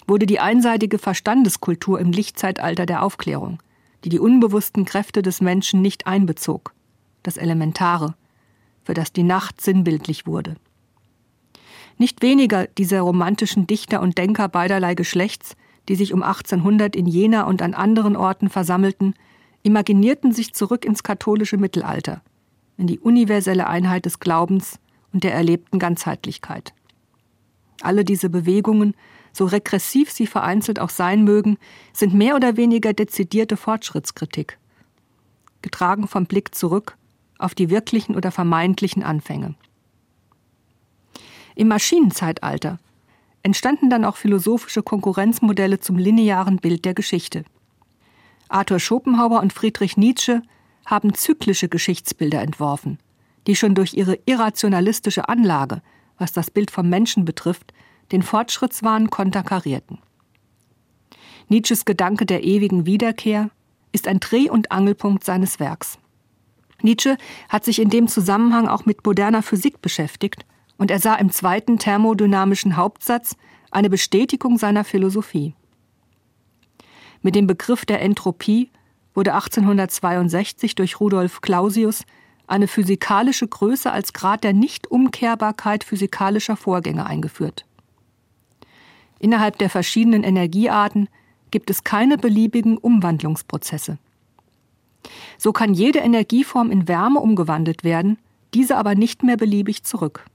wurde 0.08 0.28
die 0.28 0.40
einseitige 0.40 1.00
Verstandeskultur 1.00 2.00
im 2.00 2.12
Lichtzeitalter 2.12 2.86
der 2.86 3.02
Aufklärung, 3.02 3.62
die 4.04 4.10
die 4.10 4.20
unbewussten 4.20 4.86
Kräfte 4.86 5.24
des 5.24 5.42
Menschen 5.42 5.82
nicht 5.82 6.06
einbezog, 6.06 6.74
das 7.24 7.38
Elementare, 7.38 8.14
für 8.84 8.94
das 8.94 9.12
die 9.12 9.24
Nacht 9.24 9.62
sinnbildlich 9.62 10.28
wurde. 10.28 10.58
Nicht 11.98 12.22
weniger 12.22 12.68
dieser 12.68 13.02
romantischen 13.02 13.66
Dichter 13.66 14.00
und 14.00 14.18
Denker 14.18 14.48
beiderlei 14.48 14.94
Geschlechts, 14.94 15.56
die 15.90 15.96
sich 15.96 16.14
um 16.14 16.22
1800 16.22 16.96
in 16.96 17.08
Jena 17.08 17.44
und 17.44 17.62
an 17.64 17.74
anderen 17.74 18.16
Orten 18.16 18.50
versammelten, 18.50 19.16
imaginierten 19.64 20.34
sich 20.34 20.54
zurück 20.54 20.86
ins 20.86 21.02
katholische 21.02 21.58
Mittelalter, 21.58 22.22
in 22.78 22.86
die 22.86 23.00
universelle 23.00 23.68
Einheit 23.68 24.06
des 24.06 24.20
Glaubens 24.20 24.80
und 25.14 25.24
der 25.24 25.34
erlebten 25.34 25.80
Ganzheitlichkeit. 25.80 26.74
Alle 27.84 28.06
diese 28.06 28.30
Bewegungen, 28.30 28.96
so 29.34 29.46
regressiv 29.46 30.10
sie 30.10 30.26
vereinzelt 30.26 30.80
auch 30.80 30.90
sein 30.90 31.24
mögen, 31.24 31.58
sind 31.92 32.14
mehr 32.14 32.36
oder 32.36 32.56
weniger 32.56 32.94
dezidierte 32.94 33.58
Fortschrittskritik, 33.58 34.58
getragen 35.62 36.08
vom 36.08 36.26
Blick 36.26 36.56
zurück 36.56 36.98
auf 37.38 37.56
die 37.56 37.70
wirklichen 37.70 38.16
oder 38.16 38.32
vermeintlichen 38.32 39.04
Anfänge. 39.04 39.56
Im 41.56 41.68
Maschinenzeitalter 41.68 42.80
entstanden 43.44 43.90
dann 43.90 44.06
auch 44.06 44.16
philosophische 44.16 44.82
Konkurrenzmodelle 44.82 45.80
zum 45.80 45.98
linearen 45.98 46.58
Bild 46.58 46.86
der 46.86 46.94
Geschichte. 46.94 47.44
Arthur 48.48 48.80
Schopenhauer 48.80 49.42
und 49.42 49.52
Friedrich 49.52 49.98
Nietzsche 49.98 50.42
haben 50.86 51.14
zyklische 51.16 51.68
Geschichtsbilder 51.68 52.42
entworfen, 52.42 52.98
die 53.46 53.58
schon 53.58 53.76
durch 53.76 53.94
ihre 53.94 54.20
irrationalistische 54.26 55.28
Anlage, 55.28 55.82
was 56.18 56.32
das 56.32 56.52
Bild 56.52 56.72
vom 56.72 56.90
Menschen 56.90 57.26
betrifft, 57.26 57.74
den 58.12 58.22
Fortschrittswahn 58.22 59.10
konterkarierten. 59.10 60.00
Nietzsches 61.50 61.86
Gedanke 61.86 62.26
der 62.26 62.44
ewigen 62.44 62.86
Wiederkehr 62.86 63.50
ist 63.92 64.08
ein 64.08 64.20
Dreh- 64.20 64.50
und 64.50 64.72
Angelpunkt 64.72 65.24
seines 65.24 65.60
Werks. 65.60 66.00
Nietzsche 66.82 67.18
hat 67.50 67.64
sich 67.64 67.80
in 67.80 67.90
dem 67.90 68.08
Zusammenhang 68.08 68.68
auch 68.68 68.86
mit 68.86 69.06
moderner 69.06 69.42
Physik 69.42 69.82
beschäftigt 69.82 70.46
und 70.78 70.92
er 70.92 71.00
sah 71.00 71.16
im 71.16 71.32
zweiten 71.32 71.80
thermodynamischen 71.80 72.76
Hauptsatz 72.76 73.36
eine 73.72 73.90
Bestätigung 73.90 74.58
seiner 74.58 74.84
Philosophie. 74.84 75.56
Mit 77.22 77.36
dem 77.36 77.48
Begriff 77.48 77.86
der 77.86 78.02
Entropie 78.02 78.70
wurde 79.14 79.34
1862 79.34 80.76
durch 80.76 81.00
Rudolf 81.00 81.42
Clausius 81.42 82.04
eine 82.48 82.68
physikalische 82.68 83.48
Größe 83.48 83.92
als 83.92 84.14
Grad 84.14 84.44
der 84.44 84.54
Nichtumkehrbarkeit 84.54 85.84
physikalischer 85.84 86.56
Vorgänge 86.56 87.06
eingeführt. 87.06 87.66
Innerhalb 89.20 89.58
der 89.58 89.70
verschiedenen 89.70 90.24
Energiearten 90.24 91.08
gibt 91.52 91.70
es 91.70 91.84
keine 91.84 92.18
beliebigen 92.18 92.78
Umwandlungsprozesse. 92.78 93.98
So 95.38 95.54
kann 95.54 95.74
jede 95.74 96.00
Energieform 96.00 96.72
in 96.72 96.88
Wärme 96.88 97.20
umgewandelt 97.20 97.84
werden, 97.84 98.18
diese 98.54 98.78
aber 98.78 98.96
nicht 98.96 99.24
mehr 99.24 99.38
beliebig 99.38 99.84
zurück. 99.84 100.26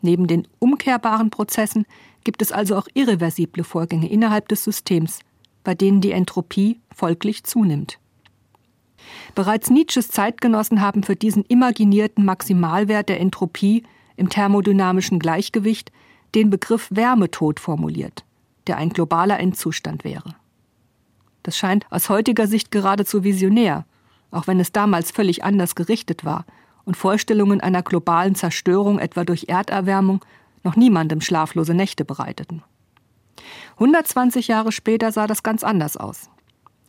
Neben 0.00 0.26
den 0.26 0.46
umkehrbaren 0.58 1.30
Prozessen 1.30 1.86
gibt 2.24 2.42
es 2.42 2.52
also 2.52 2.76
auch 2.76 2.86
irreversible 2.94 3.64
Vorgänge 3.64 4.08
innerhalb 4.08 4.48
des 4.48 4.64
Systems, 4.64 5.20
bei 5.64 5.74
denen 5.74 6.00
die 6.00 6.12
Entropie 6.12 6.80
folglich 6.94 7.44
zunimmt. 7.44 7.98
Bereits 9.34 9.70
Nietzsches 9.70 10.08
Zeitgenossen 10.08 10.80
haben 10.80 11.02
für 11.02 11.16
diesen 11.16 11.44
imaginierten 11.44 12.24
Maximalwert 12.24 13.08
der 13.08 13.20
Entropie 13.20 13.84
im 14.16 14.28
thermodynamischen 14.28 15.18
Gleichgewicht 15.18 15.92
den 16.34 16.50
Begriff 16.50 16.88
Wärmetod 16.90 17.60
formuliert, 17.60 18.24
der 18.66 18.76
ein 18.76 18.90
globaler 18.90 19.38
Endzustand 19.38 20.04
wäre. 20.04 20.34
Das 21.42 21.56
scheint 21.56 21.86
aus 21.90 22.08
heutiger 22.08 22.46
Sicht 22.46 22.70
geradezu 22.70 23.24
visionär, 23.24 23.86
auch 24.30 24.46
wenn 24.46 24.60
es 24.60 24.72
damals 24.72 25.10
völlig 25.10 25.44
anders 25.44 25.74
gerichtet 25.74 26.24
war 26.24 26.44
und 26.84 26.96
Vorstellungen 26.96 27.60
einer 27.60 27.82
globalen 27.82 28.34
Zerstörung 28.34 28.98
etwa 28.98 29.24
durch 29.24 29.44
Erderwärmung 29.48 30.24
noch 30.64 30.76
niemandem 30.76 31.20
schlaflose 31.20 31.74
Nächte 31.74 32.04
bereiteten. 32.04 32.62
120 33.74 34.48
Jahre 34.48 34.72
später 34.72 35.12
sah 35.12 35.26
das 35.26 35.42
ganz 35.42 35.62
anders 35.62 35.96
aus. 35.96 36.28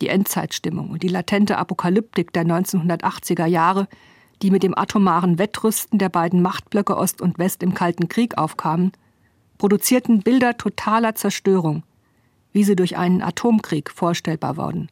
Die 0.00 0.08
Endzeitstimmung 0.08 0.90
und 0.90 1.02
die 1.02 1.08
latente 1.08 1.58
Apokalyptik 1.58 2.32
der 2.32 2.44
1980er 2.44 3.46
Jahre, 3.46 3.88
die 4.42 4.50
mit 4.50 4.62
dem 4.62 4.76
atomaren 4.76 5.38
Wettrüsten 5.38 5.98
der 5.98 6.08
beiden 6.08 6.40
Machtblöcke 6.42 6.96
Ost 6.96 7.20
und 7.20 7.38
West 7.38 7.62
im 7.62 7.74
Kalten 7.74 8.08
Krieg 8.08 8.38
aufkamen, 8.38 8.92
produzierten 9.58 10.20
Bilder 10.20 10.56
totaler 10.56 11.14
Zerstörung, 11.14 11.82
wie 12.52 12.64
sie 12.64 12.76
durch 12.76 12.96
einen 12.96 13.22
Atomkrieg 13.22 13.90
vorstellbar 13.90 14.56
wurden. 14.56 14.88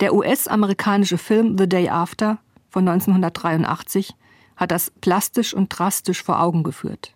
Der 0.00 0.14
US-amerikanische 0.14 1.18
Film 1.18 1.56
The 1.56 1.68
Day 1.68 1.88
After 1.88 2.38
von 2.70 2.88
1983 2.88 4.14
hat 4.56 4.72
das 4.72 4.90
plastisch 5.00 5.54
und 5.54 5.68
drastisch 5.68 6.22
vor 6.22 6.40
Augen 6.40 6.64
geführt. 6.64 7.14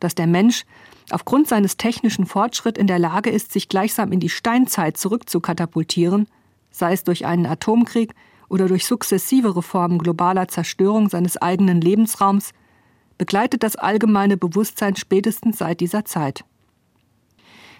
Dass 0.00 0.14
der 0.14 0.26
Mensch 0.26 0.64
aufgrund 1.10 1.48
seines 1.48 1.76
technischen 1.76 2.26
Fortschritts 2.26 2.78
in 2.78 2.86
der 2.86 2.98
Lage 2.98 3.30
ist, 3.30 3.52
sich 3.52 3.68
gleichsam 3.68 4.12
in 4.12 4.20
die 4.20 4.28
Steinzeit 4.28 4.96
zurückzukatapultieren, 4.96 6.26
sei 6.70 6.92
es 6.92 7.04
durch 7.04 7.26
einen 7.26 7.46
Atomkrieg 7.46 8.14
oder 8.48 8.68
durch 8.68 8.86
sukzessive 8.86 9.56
Reformen 9.56 9.98
globaler 9.98 10.48
Zerstörung 10.48 11.08
seines 11.08 11.36
eigenen 11.36 11.80
Lebensraums, 11.80 12.52
begleitet 13.18 13.62
das 13.62 13.76
allgemeine 13.76 14.36
Bewusstsein 14.36 14.96
spätestens 14.96 15.58
seit 15.58 15.80
dieser 15.80 16.04
Zeit. 16.04 16.44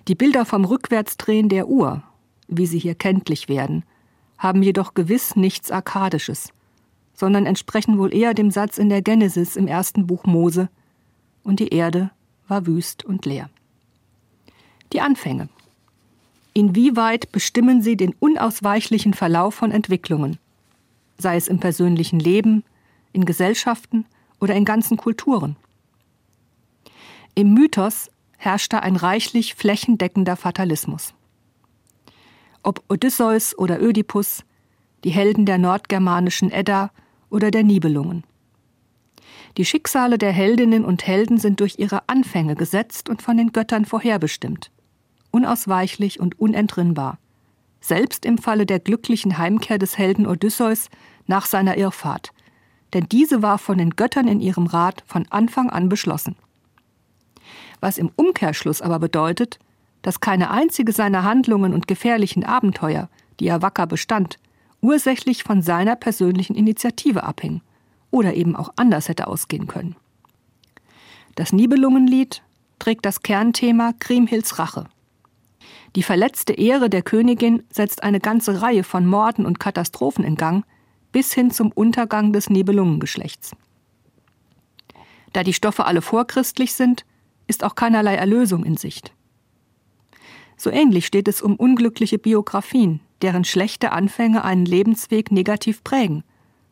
Die 0.08 0.14
Bilder 0.14 0.44
vom 0.44 0.64
Rückwärtsdrehen 0.64 1.48
der 1.48 1.68
Uhr, 1.68 2.02
wie 2.48 2.66
sie 2.66 2.78
hier 2.78 2.94
kenntlich 2.94 3.48
werden, 3.48 3.84
haben 4.38 4.62
jedoch 4.62 4.94
gewiss 4.94 5.36
nichts 5.36 5.70
Arkadisches, 5.70 6.52
sondern 7.12 7.46
entsprechen 7.46 7.98
wohl 7.98 8.14
eher 8.14 8.34
dem 8.34 8.50
Satz 8.50 8.78
in 8.78 8.88
der 8.88 9.02
Genesis 9.02 9.56
im 9.56 9.66
ersten 9.66 10.06
Buch 10.06 10.24
Mose, 10.24 10.68
und 11.46 11.60
die 11.60 11.68
Erde 11.68 12.10
war 12.48 12.66
wüst 12.66 13.04
und 13.04 13.24
leer. 13.24 13.48
Die 14.92 15.00
Anfänge. 15.00 15.48
Inwieweit 16.52 17.30
bestimmen 17.32 17.82
sie 17.82 17.96
den 17.96 18.14
unausweichlichen 18.18 19.14
Verlauf 19.14 19.54
von 19.54 19.70
Entwicklungen, 19.70 20.38
sei 21.18 21.36
es 21.36 21.48
im 21.48 21.60
persönlichen 21.60 22.18
Leben, 22.18 22.64
in 23.12 23.24
Gesellschaften 23.24 24.06
oder 24.40 24.54
in 24.54 24.64
ganzen 24.64 24.96
Kulturen? 24.96 25.56
Im 27.34 27.54
Mythos 27.54 28.10
herrschte 28.38 28.82
ein 28.82 28.96
reichlich 28.96 29.54
flächendeckender 29.54 30.36
Fatalismus. 30.36 31.14
Ob 32.62 32.82
Odysseus 32.88 33.56
oder 33.56 33.80
Ödipus, 33.80 34.42
die 35.04 35.10
Helden 35.10 35.46
der 35.46 35.58
nordgermanischen 35.58 36.50
Edda 36.50 36.90
oder 37.30 37.50
der 37.50 37.62
Nibelungen. 37.62 38.24
Die 39.56 39.64
Schicksale 39.64 40.18
der 40.18 40.32
Heldinnen 40.32 40.84
und 40.84 41.06
Helden 41.06 41.38
sind 41.38 41.60
durch 41.60 41.78
ihre 41.78 42.08
Anfänge 42.10 42.56
gesetzt 42.56 43.08
und 43.08 43.22
von 43.22 43.38
den 43.38 43.52
Göttern 43.52 43.86
vorherbestimmt, 43.86 44.70
unausweichlich 45.30 46.20
und 46.20 46.38
unentrinnbar, 46.38 47.18
selbst 47.80 48.26
im 48.26 48.36
Falle 48.36 48.66
der 48.66 48.80
glücklichen 48.80 49.38
Heimkehr 49.38 49.78
des 49.78 49.96
Helden 49.96 50.26
Odysseus 50.26 50.90
nach 51.26 51.46
seiner 51.46 51.78
Irrfahrt, 51.78 52.32
denn 52.92 53.06
diese 53.10 53.40
war 53.40 53.56
von 53.56 53.78
den 53.78 53.90
Göttern 53.96 54.28
in 54.28 54.40
ihrem 54.40 54.66
Rat 54.66 55.02
von 55.06 55.26
Anfang 55.30 55.70
an 55.70 55.88
beschlossen. 55.88 56.36
Was 57.80 57.96
im 57.96 58.10
Umkehrschluss 58.14 58.82
aber 58.82 58.98
bedeutet, 58.98 59.58
dass 60.02 60.20
keine 60.20 60.50
einzige 60.50 60.92
seiner 60.92 61.24
Handlungen 61.24 61.72
und 61.72 61.88
gefährlichen 61.88 62.44
Abenteuer, 62.44 63.08
die 63.40 63.48
er 63.48 63.62
wacker 63.62 63.86
bestand, 63.86 64.38
ursächlich 64.82 65.44
von 65.44 65.62
seiner 65.62 65.96
persönlichen 65.96 66.54
Initiative 66.54 67.22
abhing 67.22 67.62
oder 68.16 68.34
eben 68.34 68.56
auch 68.56 68.72
anders 68.76 69.08
hätte 69.08 69.26
ausgehen 69.26 69.66
können. 69.66 69.94
Das 71.34 71.52
Nibelungenlied 71.52 72.42
trägt 72.78 73.04
das 73.04 73.22
Kernthema 73.22 73.92
Kriemhilds 73.98 74.58
Rache. 74.58 74.86
Die 75.94 76.02
verletzte 76.02 76.54
Ehre 76.54 76.88
der 76.88 77.02
Königin 77.02 77.62
setzt 77.70 78.02
eine 78.02 78.18
ganze 78.20 78.62
Reihe 78.62 78.84
von 78.84 79.06
Morden 79.06 79.44
und 79.44 79.60
Katastrophen 79.60 80.24
in 80.24 80.36
Gang, 80.36 80.64
bis 81.12 81.34
hin 81.34 81.50
zum 81.50 81.70
Untergang 81.72 82.32
des 82.32 82.48
Nibelungengeschlechts. 82.48 83.52
Da 85.34 85.42
die 85.42 85.52
Stoffe 85.52 85.84
alle 85.84 86.00
vorchristlich 86.00 86.72
sind, 86.72 87.04
ist 87.46 87.64
auch 87.64 87.74
keinerlei 87.74 88.14
Erlösung 88.14 88.64
in 88.64 88.78
Sicht. 88.78 89.12
So 90.56 90.70
ähnlich 90.70 91.06
steht 91.06 91.28
es 91.28 91.42
um 91.42 91.56
unglückliche 91.56 92.18
Biografien, 92.18 93.00
deren 93.20 93.44
schlechte 93.44 93.92
Anfänge 93.92 94.42
einen 94.42 94.64
Lebensweg 94.64 95.30
negativ 95.30 95.84
prägen, 95.84 96.24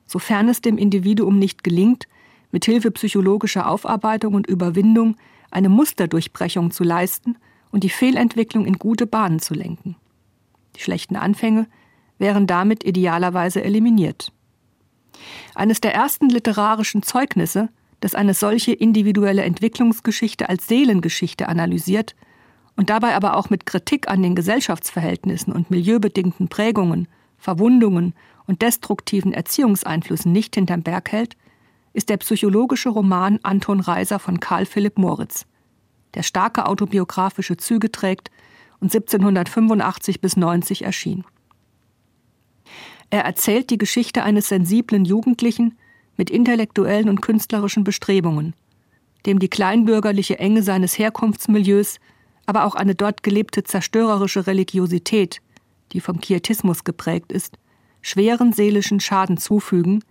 sofern 0.06 0.48
es 0.48 0.60
dem 0.60 0.78
Individuum 0.78 1.38
nicht 1.38 1.64
gelingt, 1.64 2.06
mit 2.50 2.64
Hilfe 2.64 2.90
psychologischer 2.90 3.68
Aufarbeitung 3.68 4.34
und 4.34 4.46
Überwindung 4.46 5.16
eine 5.50 5.68
Musterdurchbrechung 5.68 6.70
zu 6.70 6.84
leisten 6.84 7.36
und 7.70 7.84
die 7.84 7.90
Fehlentwicklung 7.90 8.66
in 8.66 8.78
gute 8.78 9.06
Bahnen 9.06 9.40
zu 9.40 9.54
lenken. 9.54 9.96
Die 10.76 10.80
schlechten 10.80 11.16
Anfänge 11.16 11.66
wären 12.18 12.46
damit 12.46 12.84
idealerweise 12.84 13.62
eliminiert. 13.62 14.32
Eines 15.54 15.80
der 15.80 15.94
ersten 15.94 16.28
literarischen 16.28 17.02
Zeugnisse 17.02 17.68
das 18.04 18.14
eine 18.14 18.34
solche 18.34 18.72
individuelle 18.72 19.44
Entwicklungsgeschichte 19.44 20.50
als 20.50 20.66
Seelengeschichte 20.68 21.48
analysiert 21.48 22.14
und 22.76 22.90
dabei 22.90 23.14
aber 23.14 23.36
auch 23.36 23.48
mit 23.48 23.64
Kritik 23.64 24.08
an 24.08 24.22
den 24.22 24.34
Gesellschaftsverhältnissen 24.34 25.54
und 25.54 25.70
milieubedingten 25.70 26.48
Prägungen, 26.48 27.08
Verwundungen 27.38 28.12
und 28.46 28.62
destruktiven 28.62 29.32
Erziehungseinflüssen 29.32 30.32
nicht 30.32 30.54
hinterm 30.54 30.82
Berg 30.82 31.12
hält, 31.12 31.36
ist 31.92 32.08
der 32.08 32.16
psychologische 32.18 32.88
Roman 32.88 33.38
Anton 33.42 33.80
Reiser 33.80 34.18
von 34.18 34.40
Karl 34.40 34.66
Philipp 34.66 34.98
Moritz, 34.98 35.46
der 36.14 36.22
starke 36.22 36.66
autobiografische 36.66 37.56
Züge 37.56 37.90
trägt 37.90 38.30
und 38.80 38.94
1785 38.94 40.20
bis 40.20 40.36
90 40.36 40.82
erschien. 40.84 41.24
Er 43.10 43.24
erzählt 43.24 43.70
die 43.70 43.78
Geschichte 43.78 44.24
eines 44.24 44.48
sensiblen 44.48 45.04
Jugendlichen 45.04 45.78
mit 46.16 46.30
intellektuellen 46.30 47.08
und 47.08 47.22
künstlerischen 47.22 47.84
Bestrebungen, 47.84 48.54
dem 49.26 49.38
die 49.38 49.48
kleinbürgerliche 49.48 50.38
Enge 50.38 50.62
seines 50.62 50.98
Herkunftsmilieus, 50.98 51.98
aber 52.46 52.64
auch 52.64 52.74
eine 52.74 52.94
dort 52.94 53.22
gelebte 53.22 53.62
zerstörerische 53.62 54.46
Religiosität, 54.46 55.40
die 55.92 56.00
vom 56.00 56.18
Pietismus 56.18 56.84
geprägt 56.84 57.32
ist, 57.32 57.56
schweren 58.04 58.52
seelischen 58.52 59.00
Schaden 59.00 59.38
zufügen 59.38 60.04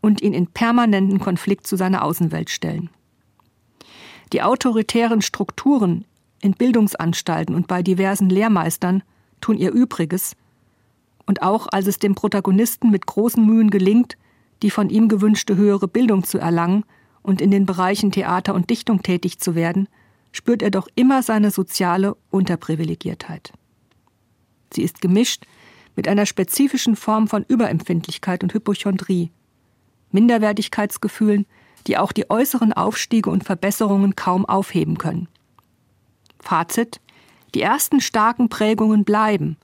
und 0.00 0.22
ihn 0.22 0.32
in 0.32 0.46
permanenten 0.46 1.18
Konflikt 1.18 1.66
zu 1.66 1.76
seiner 1.76 2.04
Außenwelt 2.04 2.50
stellen. 2.50 2.88
Die 4.32 4.42
autoritären 4.42 5.22
Strukturen 5.22 6.04
in 6.40 6.52
Bildungsanstalten 6.52 7.54
und 7.54 7.66
bei 7.66 7.82
diversen 7.82 8.30
Lehrmeistern 8.30 9.02
tun 9.40 9.58
ihr 9.58 9.72
Übriges, 9.72 10.36
und 11.26 11.42
auch 11.42 11.66
als 11.70 11.86
es 11.86 11.98
dem 11.98 12.14
Protagonisten 12.14 12.90
mit 12.90 13.06
großen 13.06 13.44
Mühen 13.44 13.70
gelingt, 13.70 14.16
die 14.62 14.70
von 14.70 14.88
ihm 14.88 15.08
gewünschte 15.08 15.56
höhere 15.56 15.88
Bildung 15.88 16.24
zu 16.24 16.38
erlangen 16.38 16.84
und 17.22 17.40
in 17.40 17.50
den 17.50 17.66
Bereichen 17.66 18.12
Theater 18.12 18.54
und 18.54 18.70
Dichtung 18.70 19.02
tätig 19.02 19.38
zu 19.38 19.54
werden, 19.54 19.88
spürt 20.30 20.62
er 20.62 20.70
doch 20.70 20.88
immer 20.94 21.22
seine 21.22 21.50
soziale 21.50 22.16
Unterprivilegiertheit. 22.30 23.52
Sie 24.72 24.82
ist 24.82 25.00
gemischt 25.00 25.44
mit 25.96 26.08
einer 26.08 26.26
spezifischen 26.26 26.96
Form 26.96 27.28
von 27.28 27.44
Überempfindlichkeit 27.46 28.42
und 28.42 28.54
Hypochondrie, 28.54 29.30
Minderwertigkeitsgefühlen, 30.10 31.46
die 31.86 31.98
auch 31.98 32.12
die 32.12 32.30
äußeren 32.30 32.72
Aufstiege 32.72 33.30
und 33.30 33.44
Verbesserungen 33.44 34.16
kaum 34.16 34.46
aufheben 34.46 34.98
können. 34.98 35.28
Fazit 36.38 37.00
Die 37.54 37.62
ersten 37.62 38.00
starken 38.00 38.48
Prägungen 38.48 39.04
bleiben 39.04 39.56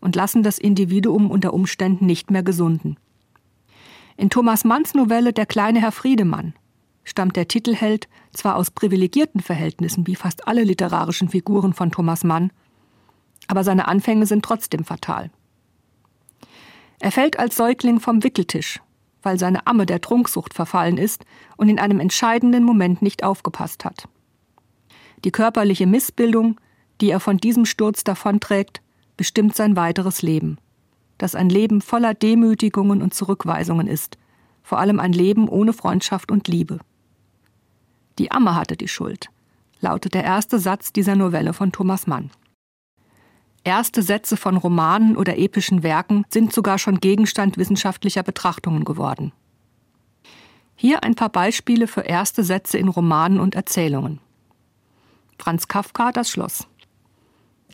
und 0.00 0.16
lassen 0.16 0.42
das 0.42 0.58
Individuum 0.58 1.30
unter 1.30 1.54
Umständen 1.54 2.06
nicht 2.06 2.30
mehr 2.30 2.42
gesunden. 2.42 2.96
In 4.16 4.30
Thomas 4.30 4.64
Manns 4.64 4.94
Novelle 4.94 5.32
Der 5.32 5.46
kleine 5.46 5.80
Herr 5.80 5.92
Friedemann 5.92 6.54
stammt 7.04 7.36
der 7.36 7.48
Titelheld 7.48 8.08
zwar 8.32 8.56
aus 8.56 8.70
privilegierten 8.70 9.40
Verhältnissen 9.40 10.06
wie 10.06 10.14
fast 10.16 10.46
alle 10.46 10.64
literarischen 10.64 11.28
Figuren 11.28 11.72
von 11.72 11.90
Thomas 11.90 12.24
Mann, 12.24 12.52
aber 13.48 13.64
seine 13.64 13.88
Anfänge 13.88 14.26
sind 14.26 14.44
trotzdem 14.44 14.84
fatal. 14.84 15.30
Er 17.02 17.12
fällt 17.12 17.38
als 17.38 17.56
Säugling 17.56 18.00
vom 18.00 18.22
Wickeltisch 18.24 18.80
weil 19.22 19.38
seine 19.38 19.66
Amme 19.66 19.86
der 19.86 20.00
Trunksucht 20.00 20.54
verfallen 20.54 20.98
ist 20.98 21.24
und 21.56 21.68
in 21.68 21.78
einem 21.78 22.00
entscheidenden 22.00 22.64
Moment 22.64 23.02
nicht 23.02 23.24
aufgepasst 23.24 23.84
hat. 23.84 24.08
Die 25.24 25.30
körperliche 25.30 25.86
Missbildung, 25.86 26.60
die 27.00 27.10
er 27.10 27.20
von 27.20 27.38
diesem 27.38 27.64
Sturz 27.64 28.04
davonträgt, 28.04 28.82
bestimmt 29.16 29.54
sein 29.54 29.76
weiteres 29.76 30.22
Leben, 30.22 30.58
das 31.18 31.34
ein 31.34 31.48
Leben 31.48 31.80
voller 31.80 32.14
Demütigungen 32.14 33.02
und 33.02 33.14
Zurückweisungen 33.14 33.86
ist, 33.86 34.18
vor 34.62 34.78
allem 34.78 35.00
ein 35.00 35.12
Leben 35.12 35.48
ohne 35.48 35.72
Freundschaft 35.72 36.30
und 36.30 36.48
Liebe. 36.48 36.78
Die 38.18 38.30
Amme 38.30 38.54
hatte 38.54 38.76
die 38.76 38.88
Schuld, 38.88 39.28
lautet 39.80 40.14
der 40.14 40.24
erste 40.24 40.58
Satz 40.58 40.92
dieser 40.92 41.16
Novelle 41.16 41.52
von 41.52 41.72
Thomas 41.72 42.06
Mann. 42.06 42.30
Erste 43.64 44.02
Sätze 44.02 44.36
von 44.36 44.56
Romanen 44.56 45.16
oder 45.16 45.38
epischen 45.38 45.84
Werken 45.84 46.24
sind 46.28 46.52
sogar 46.52 46.78
schon 46.78 46.98
Gegenstand 46.98 47.58
wissenschaftlicher 47.58 48.24
Betrachtungen 48.24 48.84
geworden. 48.84 49.32
Hier 50.74 51.04
ein 51.04 51.14
paar 51.14 51.28
Beispiele 51.28 51.86
für 51.86 52.00
erste 52.00 52.42
Sätze 52.42 52.76
in 52.78 52.88
Romanen 52.88 53.38
und 53.38 53.54
Erzählungen. 53.54 54.18
Franz 55.38 55.68
Kafka 55.68 56.10
Das 56.10 56.28
Schloss. 56.28 56.66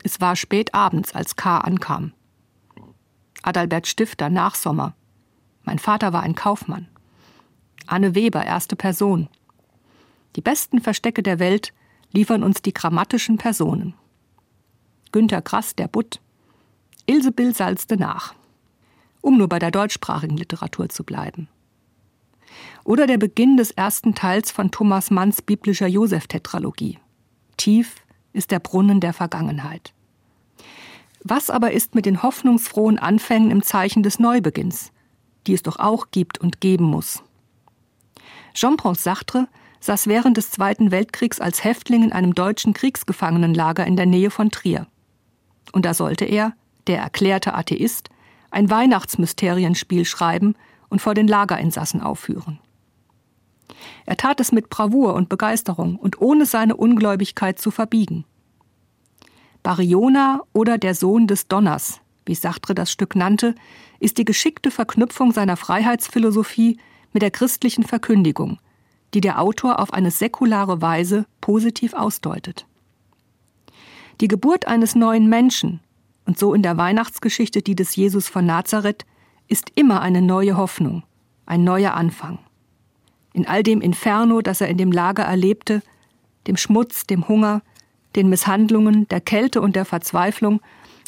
Es 0.05 0.21
war 0.21 0.37
spät 0.37 0.75
abends, 0.75 1.15
als 1.15 1.37
K. 1.37 1.59
ankam. 1.59 2.13
Adalbert 3.43 3.87
Stifter 3.87 4.29
Nachsommer. 4.29 4.95
Mein 5.65 5.79
Vater 5.79 6.13
war 6.13 6.23
ein 6.23 6.35
Kaufmann. 6.35 6.87
Anne 7.87 8.15
Weber 8.15 8.45
erste 8.45 8.77
Person. 8.77 9.29
Die 10.37 10.43
besten 10.43 10.81
Verstecke 10.83 11.23
der 11.23 11.39
Welt 11.39 11.73
liefern 12.13 12.43
uns 12.43 12.61
die 12.61 12.75
grammatischen 12.75 13.39
Personen. 13.39 13.95
Günter 15.13 15.43
Grass, 15.43 15.75
der 15.75 15.89
Butt. 15.89 16.21
Ilsebill 17.07 17.55
salzte 17.55 17.97
nach. 17.97 18.35
Um 19.21 19.39
nur 19.39 19.49
bei 19.49 19.59
der 19.59 19.71
deutschsprachigen 19.71 20.37
Literatur 20.37 20.89
zu 20.89 21.05
bleiben. 21.05 21.49
Oder 22.85 23.07
der 23.07 23.19
Beginn 23.19 23.57
des 23.57 23.71
ersten 23.71 24.15
Teils 24.15 24.51
von 24.51 24.71
Thomas 24.71 25.11
Manns 25.11 25.43
biblischer 25.43 25.87
Josef-Tetralogie. 25.87 26.99
Tief 27.57 27.97
ist 28.33 28.51
der 28.51 28.61
Brunnen 28.61 29.01
der 29.01 29.13
Vergangenheit. 29.13 29.93
Was 31.25 31.51
aber 31.51 31.73
ist 31.73 31.95
mit 31.95 32.07
den 32.07 32.23
hoffnungsfrohen 32.23 32.99
Anfängen 32.99 33.51
im 33.51 33.63
Zeichen 33.63 34.03
des 34.03 34.19
Neubeginns, 34.19 34.93
die 35.47 35.55
es 35.55 35.63
doch 35.63 35.79
auch 35.79 36.11
gibt 36.11 36.39
und 36.39 36.61
geben 36.61 36.85
muss? 36.85 37.23
Jean-Paul 38.55 38.97
Sartre 38.97 39.49
saß 39.81 40.07
während 40.07 40.37
des 40.37 40.51
Zweiten 40.51 40.91
Weltkriegs 40.91 41.41
als 41.41 41.65
Häftling 41.65 42.03
in 42.03 42.13
einem 42.13 42.35
deutschen 42.35 42.73
Kriegsgefangenenlager 42.73 43.87
in 43.87 43.97
der 43.97 44.07
Nähe 44.07 44.31
von 44.31 44.51
Trier. 44.51 44.87
Und 45.73 45.85
da 45.85 45.95
sollte 45.95 46.25
er, 46.25 46.55
der 46.87 46.99
erklärte 46.99 47.55
Atheist, 47.55 48.11
ein 48.51 48.71
Weihnachtsmysterienspiel 48.71 50.05
schreiben 50.05 50.55
und 50.89 51.01
vor 51.01 51.15
den 51.15 51.29
Lagerinsassen 51.29 52.01
aufführen. 52.01 52.59
Er 54.07 54.17
tat 54.17 54.41
es 54.41 54.53
mit 54.53 54.71
Bravour 54.71 55.15
und 55.15 55.29
Begeisterung 55.29 55.97
und 55.97 56.21
ohne 56.21 56.47
seine 56.47 56.77
Ungläubigkeit 56.77 57.59
zu 57.59 57.71
verbiegen. 57.71 58.25
Bariona 59.63 60.43
oder 60.53 60.79
der 60.79 60.95
Sohn 60.95 61.27
des 61.27 61.49
Donners, 61.49 62.01
wie 62.25 62.35
Sartre 62.35 62.75
das 62.75 62.91
Stück 62.91 63.17
nannte, 63.17 63.55
ist 64.01 64.19
die 64.19 64.25
geschickte 64.25 64.71
Verknüpfung 64.71 65.33
seiner 65.33 65.57
Freiheitsphilosophie 65.57 66.79
mit 67.13 67.23
der 67.23 67.31
christlichen 67.31 67.85
Verkündigung, 67.85 68.59
die 69.15 69.21
der 69.21 69.41
Autor 69.41 69.81
auf 69.81 69.93
eine 69.93 70.11
säkulare 70.11 70.81
Weise 70.81 71.27
positiv 71.41 71.95
ausdeutet. 71.95 72.67
Die 74.21 74.29
Geburt 74.29 74.67
eines 74.67 74.95
neuen 74.95 75.29
Menschen, 75.29 75.81
und 76.27 76.39
so 76.39 76.53
in 76.53 76.63
der 76.63 76.77
Weihnachtsgeschichte 76.77 77.63
die 77.63 77.77
des 77.77 77.95
Jesus 77.95 78.29
von 78.29 78.45
Nazareth, 78.45 79.07
ist 79.47 79.71
immer 79.77 80.01
eine 80.03 80.23
neue 80.23 80.57
Hoffnung, 80.57 81.05
ein 81.47 81.63
neuer 81.65 81.95
Anfang. 81.95 82.39
In 83.33 83.47
all 83.47 83.63
dem 83.63 83.81
Inferno, 83.81 84.41
das 84.41 84.61
er 84.61 84.69
in 84.69 84.77
dem 84.77 84.91
Lager 84.91 85.23
erlebte, 85.23 85.83
dem 86.49 86.57
Schmutz, 86.57 87.07
dem 87.07 87.29
Hunger, 87.29 87.63
den 88.17 88.29
Misshandlungen, 88.29 89.07
der 89.09 89.21
Kälte 89.21 89.61
und 89.61 89.77
der 89.77 89.85
Verzweiflung, 89.85 90.61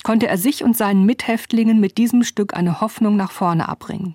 konnte 0.05 0.29
er 0.29 0.39
sich 0.39 0.63
und 0.63 0.77
seinen 0.77 1.05
Mithäftlingen 1.05 1.81
mit 1.81 1.99
diesem 1.99 2.23
Stück 2.23 2.55
eine 2.55 2.81
Hoffnung 2.81 3.17
nach 3.17 3.33
vorne 3.33 3.69
abbringen. 3.69 4.15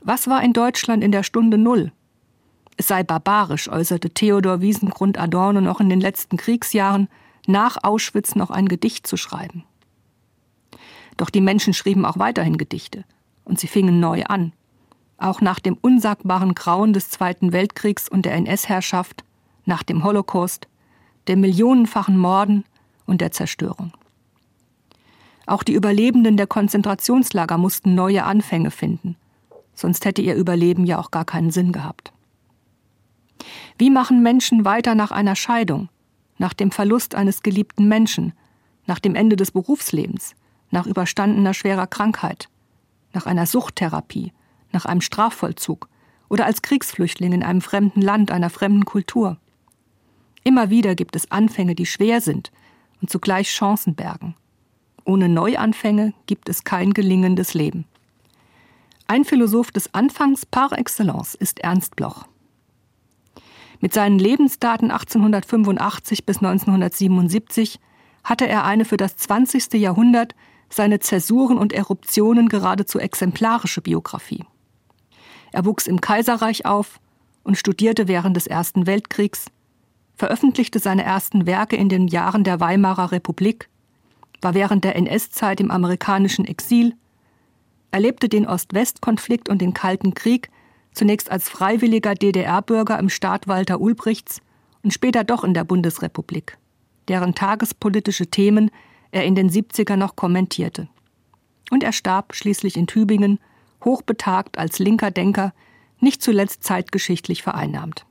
Was 0.00 0.28
war 0.28 0.42
in 0.42 0.52
Deutschland 0.52 1.04
in 1.04 1.12
der 1.12 1.22
Stunde 1.22 1.58
Null? 1.58 1.92
Es 2.76 2.88
sei 2.88 3.02
barbarisch, 3.02 3.68
äußerte 3.68 4.10
Theodor 4.10 4.60
Wiesengrund 4.60 5.18
Adorno 5.18 5.60
noch 5.60 5.80
in 5.80 5.88
den 5.88 6.00
letzten 6.00 6.36
Kriegsjahren, 6.36 7.08
nach 7.46 7.78
Auschwitz 7.82 8.34
noch 8.34 8.50
ein 8.50 8.68
Gedicht 8.68 9.06
zu 9.06 9.16
schreiben. 9.16 9.64
Doch 11.16 11.30
die 11.30 11.40
Menschen 11.40 11.74
schrieben 11.74 12.04
auch 12.04 12.18
weiterhin 12.18 12.56
Gedichte, 12.56 13.04
und 13.44 13.60
sie 13.60 13.68
fingen 13.68 14.00
neu 14.00 14.24
an. 14.24 14.52
Auch 15.18 15.40
nach 15.40 15.60
dem 15.60 15.76
unsagbaren 15.80 16.54
Grauen 16.54 16.92
des 16.92 17.10
Zweiten 17.10 17.52
Weltkriegs 17.52 18.08
und 18.08 18.24
der 18.24 18.34
NS-Herrschaft, 18.34 19.24
nach 19.64 19.82
dem 19.82 20.02
Holocaust, 20.02 20.66
den 21.28 21.40
millionenfachen 21.40 22.18
Morden 22.18 22.64
und 23.06 23.20
der 23.20 23.30
Zerstörung. 23.30 23.92
Auch 25.46 25.62
die 25.62 25.74
Überlebenden 25.74 26.36
der 26.36 26.46
Konzentrationslager 26.46 27.58
mussten 27.58 27.94
neue 27.94 28.24
Anfänge 28.24 28.70
finden, 28.70 29.16
sonst 29.74 30.04
hätte 30.04 30.22
ihr 30.22 30.34
Überleben 30.34 30.86
ja 30.86 30.98
auch 30.98 31.10
gar 31.10 31.24
keinen 31.24 31.50
Sinn 31.50 31.70
gehabt. 31.70 32.13
Wie 33.78 33.90
machen 33.90 34.22
Menschen 34.22 34.64
weiter 34.64 34.94
nach 34.94 35.10
einer 35.10 35.36
Scheidung, 35.36 35.88
nach 36.38 36.52
dem 36.52 36.70
Verlust 36.70 37.14
eines 37.14 37.42
geliebten 37.42 37.88
Menschen, 37.88 38.32
nach 38.86 38.98
dem 38.98 39.14
Ende 39.14 39.36
des 39.36 39.50
Berufslebens, 39.50 40.34
nach 40.70 40.86
überstandener 40.86 41.54
schwerer 41.54 41.86
Krankheit, 41.86 42.48
nach 43.12 43.26
einer 43.26 43.46
Suchttherapie, 43.46 44.32
nach 44.72 44.84
einem 44.84 45.00
Strafvollzug 45.00 45.88
oder 46.28 46.46
als 46.46 46.62
Kriegsflüchtling 46.62 47.32
in 47.32 47.42
einem 47.42 47.60
fremden 47.60 48.02
Land, 48.02 48.30
einer 48.30 48.50
fremden 48.50 48.84
Kultur? 48.84 49.38
Immer 50.42 50.68
wieder 50.68 50.94
gibt 50.94 51.16
es 51.16 51.30
Anfänge, 51.30 51.74
die 51.74 51.86
schwer 51.86 52.20
sind 52.20 52.52
und 53.00 53.10
zugleich 53.10 53.48
Chancen 53.48 53.94
bergen. 53.94 54.34
Ohne 55.04 55.28
Neuanfänge 55.28 56.12
gibt 56.26 56.48
es 56.48 56.64
kein 56.64 56.92
gelingendes 56.92 57.54
Leben. 57.54 57.86
Ein 59.06 59.24
Philosoph 59.24 59.70
des 59.70 59.92
Anfangs 59.92 60.46
par 60.46 60.72
excellence 60.78 61.34
ist 61.34 61.60
Ernst 61.60 61.94
Bloch. 61.94 62.26
Mit 63.84 63.92
seinen 63.92 64.18
Lebensdaten 64.18 64.90
1885 64.90 66.24
bis 66.24 66.38
1977 66.38 67.78
hatte 68.24 68.48
er 68.48 68.64
eine 68.64 68.86
für 68.86 68.96
das 68.96 69.14
20. 69.16 69.74
Jahrhundert 69.74 70.34
seine 70.70 71.00
Zäsuren 71.00 71.58
und 71.58 71.74
Eruptionen 71.74 72.48
geradezu 72.48 72.98
exemplarische 72.98 73.82
Biografie. 73.82 74.42
Er 75.52 75.66
wuchs 75.66 75.86
im 75.86 76.00
Kaiserreich 76.00 76.64
auf 76.64 76.98
und 77.42 77.58
studierte 77.58 78.08
während 78.08 78.38
des 78.38 78.46
Ersten 78.46 78.86
Weltkriegs, 78.86 79.48
veröffentlichte 80.14 80.78
seine 80.78 81.04
ersten 81.04 81.44
Werke 81.44 81.76
in 81.76 81.90
den 81.90 82.08
Jahren 82.08 82.42
der 82.42 82.60
Weimarer 82.60 83.12
Republik, 83.12 83.68
war 84.40 84.54
während 84.54 84.84
der 84.84 84.96
NS-Zeit 84.96 85.60
im 85.60 85.70
amerikanischen 85.70 86.46
Exil, 86.46 86.96
erlebte 87.90 88.30
den 88.30 88.46
Ost-West-Konflikt 88.46 89.50
und 89.50 89.60
den 89.60 89.74
Kalten 89.74 90.14
Krieg 90.14 90.48
zunächst 90.94 91.30
als 91.30 91.48
freiwilliger 91.48 92.14
DDR-Bürger 92.14 92.98
im 92.98 93.10
Staat 93.10 93.46
Walter 93.48 93.80
Ulbrichts 93.80 94.40
und 94.82 94.92
später 94.92 95.24
doch 95.24 95.44
in 95.44 95.54
der 95.54 95.64
Bundesrepublik, 95.64 96.56
deren 97.08 97.34
tagespolitische 97.34 98.28
Themen 98.28 98.70
er 99.10 99.24
in 99.24 99.34
den 99.34 99.50
70er 99.50 99.96
noch 99.96 100.16
kommentierte. 100.16 100.88
Und 101.70 101.82
er 101.82 101.92
starb 101.92 102.34
schließlich 102.34 102.76
in 102.76 102.86
Tübingen, 102.86 103.38
hochbetagt 103.84 104.58
als 104.58 104.78
linker 104.78 105.10
Denker, 105.10 105.52
nicht 106.00 106.22
zuletzt 106.22 106.64
zeitgeschichtlich 106.64 107.42
vereinnahmt. 107.42 108.06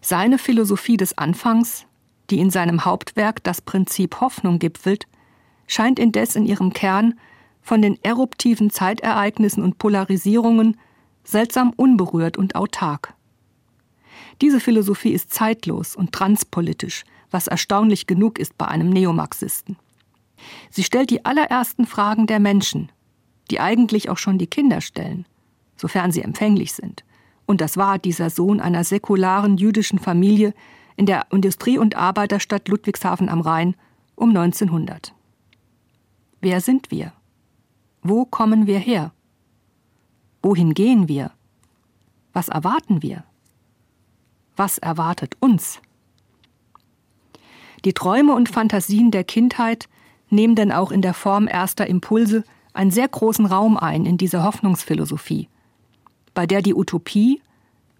Seine 0.00 0.38
Philosophie 0.38 0.96
des 0.96 1.16
Anfangs, 1.16 1.86
die 2.30 2.38
in 2.38 2.50
seinem 2.50 2.84
Hauptwerk 2.84 3.42
das 3.42 3.60
Prinzip 3.60 4.20
Hoffnung 4.20 4.58
gipfelt, 4.58 5.06
scheint 5.66 5.98
indes 5.98 6.36
in 6.36 6.46
ihrem 6.46 6.72
Kern 6.72 7.14
von 7.64 7.80
den 7.80 7.98
eruptiven 8.04 8.68
Zeitereignissen 8.68 9.64
und 9.64 9.78
Polarisierungen 9.78 10.76
seltsam 11.24 11.72
unberührt 11.74 12.36
und 12.36 12.54
autark. 12.54 13.14
Diese 14.42 14.60
Philosophie 14.60 15.12
ist 15.12 15.32
zeitlos 15.32 15.96
und 15.96 16.12
transpolitisch, 16.12 17.04
was 17.30 17.46
erstaunlich 17.46 18.06
genug 18.06 18.38
ist 18.38 18.58
bei 18.58 18.68
einem 18.68 18.90
Neomarxisten. 18.90 19.76
Sie 20.70 20.84
stellt 20.84 21.08
die 21.08 21.24
allerersten 21.24 21.86
Fragen 21.86 22.26
der 22.26 22.38
Menschen, 22.38 22.92
die 23.50 23.60
eigentlich 23.60 24.10
auch 24.10 24.18
schon 24.18 24.36
die 24.36 24.46
Kinder 24.46 24.82
stellen, 24.82 25.24
sofern 25.76 26.12
sie 26.12 26.20
empfänglich 26.20 26.74
sind. 26.74 27.02
Und 27.46 27.62
das 27.62 27.78
war 27.78 27.98
dieser 27.98 28.28
Sohn 28.28 28.60
einer 28.60 28.84
säkularen 28.84 29.56
jüdischen 29.56 29.98
Familie 29.98 30.52
in 30.96 31.06
der 31.06 31.28
Industrie- 31.32 31.78
und 31.78 31.96
Arbeiterstadt 31.96 32.68
Ludwigshafen 32.68 33.30
am 33.30 33.40
Rhein 33.40 33.74
um 34.16 34.28
1900. 34.28 35.14
Wer 36.42 36.60
sind 36.60 36.90
wir? 36.90 37.14
Wo 38.06 38.26
kommen 38.26 38.66
wir 38.66 38.78
her? 38.78 39.12
Wohin 40.42 40.74
gehen 40.74 41.08
wir? 41.08 41.30
Was 42.34 42.50
erwarten 42.50 43.00
wir? 43.00 43.24
Was 44.56 44.76
erwartet 44.76 45.38
uns? 45.40 45.80
Die 47.86 47.94
Träume 47.94 48.34
und 48.34 48.50
Fantasien 48.50 49.10
der 49.10 49.24
Kindheit 49.24 49.88
nehmen 50.28 50.54
denn 50.54 50.70
auch 50.70 50.92
in 50.92 51.00
der 51.00 51.14
Form 51.14 51.48
erster 51.48 51.86
Impulse 51.86 52.44
einen 52.74 52.90
sehr 52.90 53.08
großen 53.08 53.46
Raum 53.46 53.78
ein 53.78 54.04
in 54.04 54.18
dieser 54.18 54.44
Hoffnungsphilosophie, 54.44 55.48
bei 56.34 56.46
der 56.46 56.60
die 56.60 56.74
Utopie, 56.74 57.40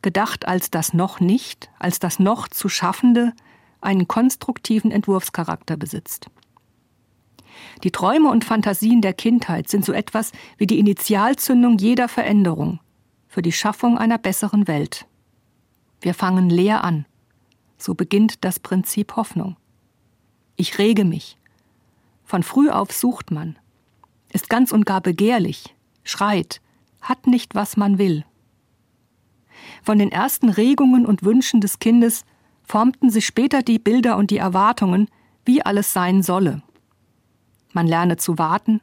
gedacht 0.02 0.46
als 0.46 0.70
das 0.70 0.92
noch 0.92 1.20
nicht, 1.20 1.70
als 1.78 1.98
das 1.98 2.18
noch 2.18 2.48
zu 2.48 2.68
Schaffende, 2.68 3.32
einen 3.80 4.06
konstruktiven 4.06 4.90
Entwurfscharakter 4.90 5.78
besitzt. 5.78 6.28
Die 7.82 7.90
Träume 7.90 8.30
und 8.30 8.44
Fantasien 8.44 9.00
der 9.00 9.12
Kindheit 9.12 9.68
sind 9.68 9.84
so 9.84 9.92
etwas 9.92 10.32
wie 10.58 10.66
die 10.66 10.78
Initialzündung 10.78 11.78
jeder 11.78 12.08
Veränderung 12.08 12.80
für 13.28 13.42
die 13.42 13.52
Schaffung 13.52 13.98
einer 13.98 14.18
besseren 14.18 14.68
Welt. 14.68 15.06
Wir 16.00 16.14
fangen 16.14 16.50
leer 16.50 16.84
an. 16.84 17.06
So 17.78 17.94
beginnt 17.94 18.44
das 18.44 18.60
Prinzip 18.60 19.16
Hoffnung. 19.16 19.56
Ich 20.56 20.78
rege 20.78 21.04
mich. 21.04 21.36
Von 22.24 22.42
früh 22.42 22.70
auf 22.70 22.92
sucht 22.92 23.30
man, 23.30 23.58
ist 24.32 24.48
ganz 24.48 24.72
und 24.72 24.86
gar 24.86 25.00
begehrlich, 25.00 25.74
schreit, 26.02 26.60
hat 27.00 27.26
nicht, 27.26 27.54
was 27.54 27.76
man 27.76 27.98
will. 27.98 28.24
Von 29.82 29.98
den 29.98 30.10
ersten 30.10 30.48
Regungen 30.48 31.06
und 31.06 31.24
Wünschen 31.24 31.60
des 31.60 31.78
Kindes 31.78 32.24
formten 32.62 33.10
sich 33.10 33.26
später 33.26 33.62
die 33.62 33.78
Bilder 33.78 34.16
und 34.16 34.30
die 34.30 34.38
Erwartungen, 34.38 35.08
wie 35.44 35.62
alles 35.62 35.92
sein 35.92 36.22
solle. 36.22 36.62
Man 37.74 37.86
lerne 37.86 38.16
zu 38.16 38.38
warten, 38.38 38.80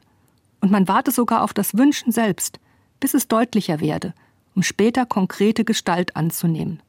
und 0.60 0.70
man 0.70 0.86
warte 0.86 1.10
sogar 1.10 1.42
auf 1.42 1.52
das 1.52 1.76
Wünschen 1.76 2.12
selbst, 2.12 2.60
bis 3.00 3.14
es 3.14 3.26
deutlicher 3.26 3.80
werde, 3.80 4.14
um 4.54 4.62
später 4.62 5.04
konkrete 5.04 5.64
Gestalt 5.64 6.14
anzunehmen. 6.14 6.80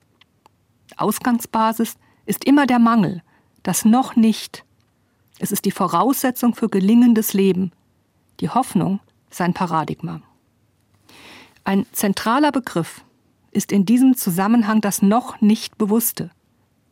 Ausgangsbasis 0.95 1.95
ist 2.27 2.45
immer 2.45 2.67
der 2.67 2.77
Mangel, 2.77 3.23
das 3.63 3.83
noch 3.83 4.15
nicht. 4.15 4.63
Es 5.39 5.51
ist 5.51 5.65
die 5.65 5.71
Voraussetzung 5.71 6.53
für 6.53 6.69
gelingendes 6.69 7.33
Leben. 7.33 7.71
Die 8.39 8.49
Hoffnung 8.49 8.99
sein 9.31 9.55
Paradigma. 9.55 10.21
Ein 11.63 11.87
zentraler 11.93 12.51
Begriff 12.51 13.03
ist 13.51 13.71
in 13.71 13.85
diesem 13.85 14.15
Zusammenhang 14.15 14.81
das 14.81 15.01
noch 15.01 15.41
nicht 15.41 15.77
Bewusste, 15.77 16.29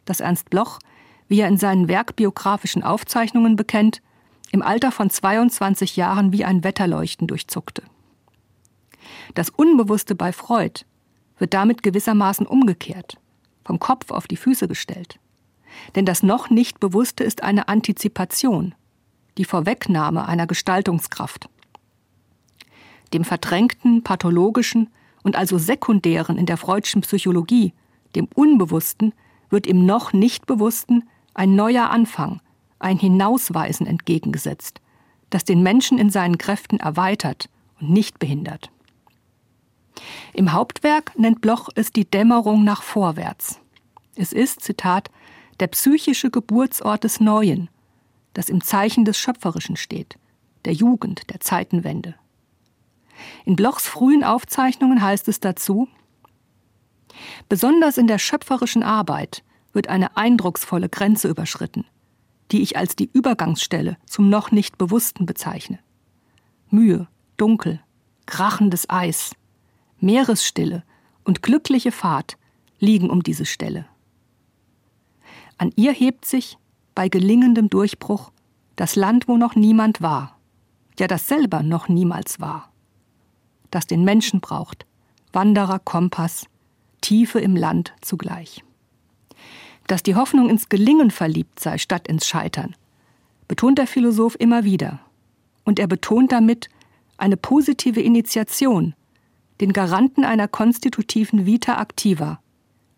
das 0.06 0.19
Ernst 0.19 0.50
Bloch, 0.50 0.80
wie 1.28 1.41
er 1.41 1.47
in 1.47 1.58
seinen 1.58 1.88
werkbiografischen 1.88 2.84
Aufzeichnungen 2.84 3.56
bekennt, 3.56 4.02
im 4.52 4.62
Alter 4.62 4.92
von 4.92 5.10
22 5.10 5.96
Jahren 5.96 6.34
wie 6.34 6.46
ein 6.46 6.64
Wetterleuchten 6.64 7.28
durchzuckte. 7.28 7.84
Das 9.34 9.50
Unbewusste 9.50 10.16
bei 10.16 10.34
Freud 10.34 10.82
wird 11.38 11.54
damit 11.54 11.84
gewissermaßen 11.84 12.46
umgekehrt, 12.46 13.18
vom 13.64 13.80
Kopf 13.80 14.12
auf 14.12 14.28
die 14.28 14.38
Füße 14.38 14.68
gestellt. 14.68 15.20
Denn 15.96 16.06
das 16.06 16.22
noch 16.22 16.50
nicht 16.50 16.80
Bewusste 16.80 17.24
ist 17.24 17.44
eine 17.44 17.68
Antizipation, 17.68 18.76
die 19.38 19.46
Vorwegnahme 19.46 20.28
einer 20.28 20.48
Gestaltungskraft. 20.48 21.50
Dem 23.14 23.24
verdrängten, 23.24 24.04
pathologischen 24.04 24.90
und 25.24 25.36
also 25.36 25.58
sekundären 25.58 26.38
in 26.38 26.46
der 26.46 26.58
freudschen 26.58 27.02
Psychologie, 27.02 27.74
dem 28.16 28.28
Unbewussten, 28.36 29.14
wird 29.50 29.68
im 29.68 29.86
noch 29.86 30.14
nicht 30.14 30.46
Bewussten 30.46 31.10
ein 31.34 31.56
neuer 31.56 31.90
Anfang, 31.90 32.42
ein 32.84 32.98
Hinausweisen 32.98 33.88
entgegengesetzt, 33.88 34.82
das 35.30 35.44
den 35.44 35.63
Menschen 35.63 35.98
in 35.98 36.10
seinen 36.10 36.38
Kräften 36.38 36.80
erweitert 36.80 37.50
und 37.80 37.89
nicht 37.89 38.20
behindert. 38.20 38.70
Im 40.34 40.54
Hauptwerk 40.54 41.17
nennt 41.17 41.41
Bloch 41.41 41.70
es 41.76 41.91
die 41.91 42.10
Dämmerung 42.10 42.63
nach 42.63 42.82
vorwärts. 42.82 43.60
Es 44.15 44.34
ist, 44.34 44.62
Zitat, 44.62 45.10
der 45.60 45.67
psychische 45.67 46.32
Geburtsort 46.32 47.04
des 47.04 47.20
Neuen, 47.20 47.70
das 48.34 48.50
im 48.50 48.63
Zeichen 48.63 49.06
des 49.06 49.17
Schöpferischen 49.17 49.76
steht, 49.76 50.17
der 50.65 50.74
Jugend, 50.74 51.30
der 51.30 51.39
Zeitenwende. 51.39 52.15
In 53.46 53.56
Blochs 53.56 53.88
frühen 53.88 54.24
Aufzeichnungen 54.24 55.02
heißt 55.02 55.28
es 55.28 55.39
dazu, 55.39 55.88
Besonders 57.50 57.98
in 57.98 58.08
der 58.08 58.20
schöpferischen 58.20 58.84
Arbeit 58.84 59.44
wird 59.74 59.88
eine 59.88 60.17
eindrucksvolle 60.17 60.89
Grenze 60.89 61.28
überschritten, 61.28 61.86
die 62.52 62.62
ich 62.62 62.78
als 62.78 62.96
die 62.96 63.10
Übergangsstelle 63.12 63.98
zum 64.06 64.30
noch 64.30 64.52
nicht 64.52 64.78
Bewussten 64.78 65.26
bezeichne. 65.26 65.80
Mühe, 66.70 67.08
Dunkel, 67.38 67.80
krachendes 68.26 68.90
Eis, 68.90 69.32
Meeresstille 70.00 70.84
und 71.24 71.42
glückliche 71.42 71.92
Fahrt 71.92 72.38
liegen 72.80 73.10
um 73.10 73.24
diese 73.24 73.46
Stelle. 73.46 73.86
An 75.58 75.72
ihr 75.76 75.92
hebt 75.92 76.26
sich, 76.26 76.58
bei 76.96 77.08
gelingendem 77.08 77.70
Durchbruch, 77.70 78.32
das 78.76 78.96
Land, 78.96 79.28
wo 79.28 79.38
noch 79.38 79.56
niemand 79.56 80.02
war, 80.02 80.38
ja 81.00 81.08
das 81.08 81.28
selber 81.28 81.64
noch 81.64 81.88
niemals 81.88 82.40
war, 82.40 82.72
das 83.70 83.88
den 83.88 84.04
Menschen 84.04 84.42
braucht, 84.42 84.86
Wanderer, 85.34 85.80
Kompass, 85.80 86.48
Tiefe 87.00 87.40
im 87.40 87.56
Land 87.56 87.94
zugleich 88.02 88.64
dass 89.88 90.04
die 90.04 90.15
Hoffnung 90.15 90.50
ins 90.50 90.70
Gelingen 90.70 91.12
verliebt 91.12 91.60
sei 91.60 91.78
statt 91.78 92.08
ins 92.08 92.28
Scheitern, 92.28 92.76
betont 93.48 93.78
der 93.78 93.88
Philosoph 93.88 94.36
immer 94.39 94.63
wieder. 94.63 95.00
Und 95.63 95.80
er 95.80 95.88
betont 95.88 96.32
damit 96.32 96.70
eine 97.17 97.38
positive 97.38 98.02
Initiation, 98.02 98.96
den 99.60 99.74
Garanten 99.74 100.26
einer 100.26 100.48
konstitutiven 100.48 101.46
Vita 101.46 101.80
activa, 101.80 102.39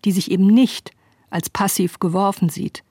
die 0.06 0.12
sich 0.12 0.32
eben 0.32 0.48
nicht 0.48 0.92
als 1.30 1.50
passiv 1.50 2.00
geworfen 2.00 2.50
sieht, 2.50 2.84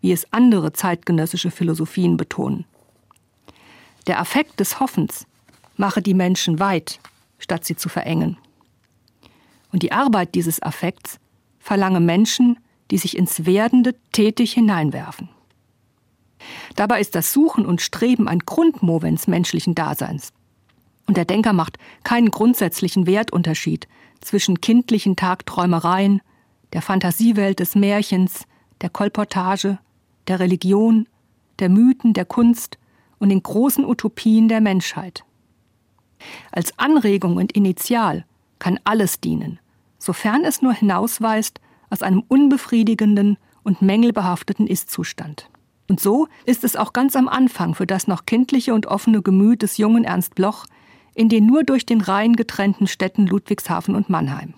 wie 0.00 0.12
es 0.12 0.32
andere 0.32 0.72
zeitgenössische 0.72 1.50
Philosophien 1.50 2.16
betonen. 2.16 2.64
Der 4.06 4.18
Affekt 4.18 4.58
des 4.58 4.80
Hoffens 4.80 5.26
mache 5.76 6.02
die 6.02 6.14
Menschen 6.14 6.58
weit, 6.58 6.98
statt 7.38 7.64
sie 7.64 7.76
zu 7.76 7.88
verengen. 7.88 8.38
Und 9.72 9.82
die 9.82 9.92
Arbeit 9.92 10.34
dieses 10.34 10.62
Affekts 10.62 11.20
verlange 11.58 12.00
Menschen, 12.00 12.58
die 12.90 12.98
sich 12.98 13.16
ins 13.16 13.46
Werdende 13.46 13.94
tätig 14.12 14.52
hineinwerfen. 14.52 15.28
Dabei 16.76 17.00
ist 17.00 17.14
das 17.14 17.32
Suchen 17.32 17.66
und 17.66 17.80
Streben 17.80 18.28
ein 18.28 18.40
Grundmovens 18.40 19.26
menschlichen 19.26 19.74
Daseins. 19.74 20.32
Und 21.06 21.16
der 21.16 21.24
Denker 21.24 21.52
macht 21.52 21.78
keinen 22.04 22.30
grundsätzlichen 22.30 23.06
Wertunterschied 23.06 23.88
zwischen 24.20 24.60
kindlichen 24.60 25.16
Tagträumereien, 25.16 26.22
der 26.72 26.82
Fantasiewelt 26.82 27.58
des 27.60 27.74
Märchens, 27.74 28.44
der 28.80 28.90
Kolportage, 28.90 29.78
der 30.28 30.40
Religion, 30.40 31.08
der 31.58 31.68
Mythen, 31.68 32.12
der 32.12 32.24
Kunst 32.24 32.78
und 33.18 33.28
den 33.28 33.42
großen 33.42 33.84
Utopien 33.84 34.48
der 34.48 34.60
Menschheit. 34.60 35.24
Als 36.52 36.78
Anregung 36.78 37.36
und 37.36 37.52
Initial 37.52 38.24
kann 38.58 38.78
alles 38.84 39.20
dienen, 39.20 39.58
sofern 39.98 40.44
es 40.44 40.62
nur 40.62 40.72
hinausweist 40.72 41.60
aus 41.90 42.02
einem 42.02 42.22
unbefriedigenden 42.26 43.36
und 43.62 43.82
mängelbehafteten 43.82 44.66
Ist-Zustand. 44.66 45.50
Und 45.88 46.00
so 46.00 46.28
ist 46.46 46.64
es 46.64 46.76
auch 46.76 46.92
ganz 46.92 47.16
am 47.16 47.28
Anfang 47.28 47.74
für 47.74 47.86
das 47.86 48.06
noch 48.06 48.24
kindliche 48.24 48.74
und 48.74 48.86
offene 48.86 49.22
Gemüt 49.22 49.62
des 49.62 49.76
jungen 49.76 50.04
Ernst 50.04 50.34
Bloch 50.36 50.66
in 51.14 51.28
den 51.28 51.46
nur 51.46 51.64
durch 51.64 51.84
den 51.84 52.00
Rhein 52.00 52.36
getrennten 52.36 52.86
Städten 52.86 53.26
Ludwigshafen 53.26 53.94
und 53.94 54.08
Mannheim. 54.08 54.54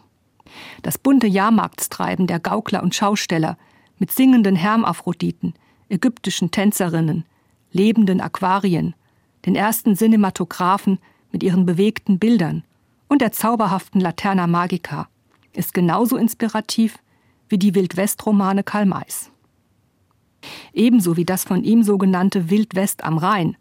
Das 0.83 0.99
bunte 0.99 1.27
Jahrmarktstreiben 1.27 2.27
der 2.27 2.38
Gaukler 2.38 2.83
und 2.83 2.95
Schausteller 2.95 3.57
mit 3.99 4.12
singenden 4.12 4.57
Hermaphroditen, 4.57 5.55
ägyptischen 5.88 6.51
Tänzerinnen, 6.51 7.25
lebenden 7.73 8.21
Aquarien, 8.21 8.95
den 9.47 9.55
ersten 9.55 9.97
Cinematographen 9.97 10.99
mit 11.31 11.42
ihren 11.42 11.64
bewegten 11.64 12.18
Bildern 12.18 12.64
und 13.09 13.23
der 13.23 13.33
zauberhaften 13.33 14.01
Laterna 14.01 14.47
Magica 14.47 15.09
ist 15.55 15.75
genauso 15.75 16.16
inspirativ 16.16 16.99
wie 17.53 17.59
die 17.59 17.75
Wildwest-Romane 17.75 18.65
Karl 18.65 18.87
Mays. 18.87 19.31
Ebenso 20.73 21.19
wie 21.19 21.27
das 21.27 21.45
von 21.45 21.62
ihm 21.62 21.83
sogenannte 21.83 22.49
Wildwest 22.49 23.05
am 23.05 23.19
Rhein, 23.19 23.59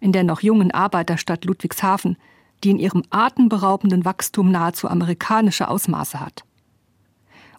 in 0.00 0.12
der 0.12 0.24
noch 0.24 0.40
jungen 0.40 0.70
Arbeiterstadt 0.70 1.44
Ludwigshafen, 1.44 2.16
die 2.64 2.70
in 2.70 2.78
ihrem 2.78 3.02
atemberaubenden 3.10 4.06
Wachstum 4.06 4.50
nahezu 4.50 4.88
amerikanische 4.88 5.68
Ausmaße 5.68 6.20
hat. 6.20 6.44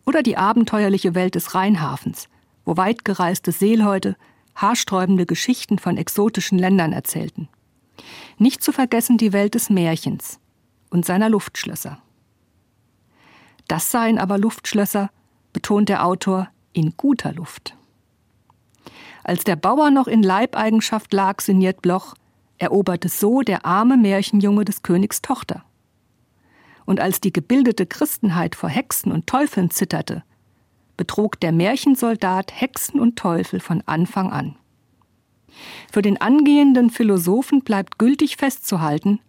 Oder 0.07 0.23
die 0.23 0.37
abenteuerliche 0.37 1.13
Welt 1.13 1.35
des 1.35 1.53
Rheinhafens, 1.53 2.29
wo 2.65 2.77
weitgereiste 2.77 3.51
Seeleute 3.51 4.15
haarsträubende 4.55 5.27
Geschichten 5.27 5.77
von 5.77 5.97
exotischen 5.97 6.57
Ländern 6.57 6.93
erzählten. 6.93 7.47
Nicht 8.39 8.63
zu 8.63 8.71
vergessen 8.71 9.17
die 9.17 9.33
Welt 9.33 9.53
des 9.53 9.69
Märchens 9.69 10.39
und 10.89 11.05
seiner 11.05 11.29
Luftschlösser. 11.29 11.99
Das 13.67 13.91
seien 13.91 14.17
aber 14.17 14.39
Luftschlösser, 14.39 15.11
betont 15.55 15.87
der 15.87 16.05
Autor, 16.05 16.49
in 16.73 16.97
guter 16.97 17.31
Luft. 17.31 17.77
Als 19.23 19.45
der 19.45 19.55
Bauer 19.55 19.89
noch 19.89 20.07
in 20.07 20.21
Leibeigenschaft 20.21 21.13
lag, 21.13 21.39
sinniert 21.39 21.81
Bloch, 21.81 22.13
eroberte 22.57 23.07
so 23.07 23.39
der 23.39 23.65
arme 23.65 23.95
Märchenjunge 23.95 24.65
des 24.65 24.83
Königs 24.83 25.21
Tochter. 25.21 25.63
Und 26.85 26.99
als 26.99 27.21
die 27.21 27.31
gebildete 27.31 27.85
Christenheit 27.85 28.53
vor 28.53 28.67
Hexen 28.67 29.13
und 29.13 29.27
Teufeln 29.27 29.71
zitterte, 29.71 30.23
betrog 30.97 31.39
der 31.39 31.53
Märchensoldat 31.53 32.51
Hexen 32.53 32.99
und 32.99 33.15
Teufel 33.15 33.61
von 33.61 33.81
Anfang 33.85 34.33
an. 34.33 34.57
Für 35.89 36.01
den 36.01 36.19
angehenden 36.19 36.89
Philosophen 36.89 37.61
bleibt 37.61 37.97
gültig 37.97 38.35
festzuhalten, 38.35 39.21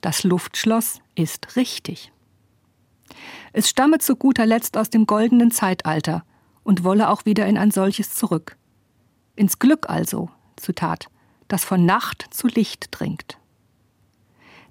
das 0.00 0.24
Luftschloss 0.24 1.00
ist 1.14 1.54
richtig. 1.54 2.10
Es 3.52 3.68
stamme 3.68 3.98
zu 3.98 4.16
guter 4.16 4.46
Letzt 4.46 4.76
aus 4.76 4.90
dem 4.90 5.06
goldenen 5.06 5.50
Zeitalter 5.50 6.24
und 6.62 6.84
wolle 6.84 7.08
auch 7.08 7.24
wieder 7.24 7.46
in 7.46 7.56
ein 7.56 7.70
solches 7.70 8.14
zurück. 8.14 8.56
Ins 9.36 9.58
Glück 9.58 9.88
also, 9.88 10.30
Zitat, 10.56 11.08
das 11.48 11.64
von 11.64 11.86
Nacht 11.86 12.26
zu 12.30 12.46
Licht 12.46 12.88
dringt. 12.90 13.38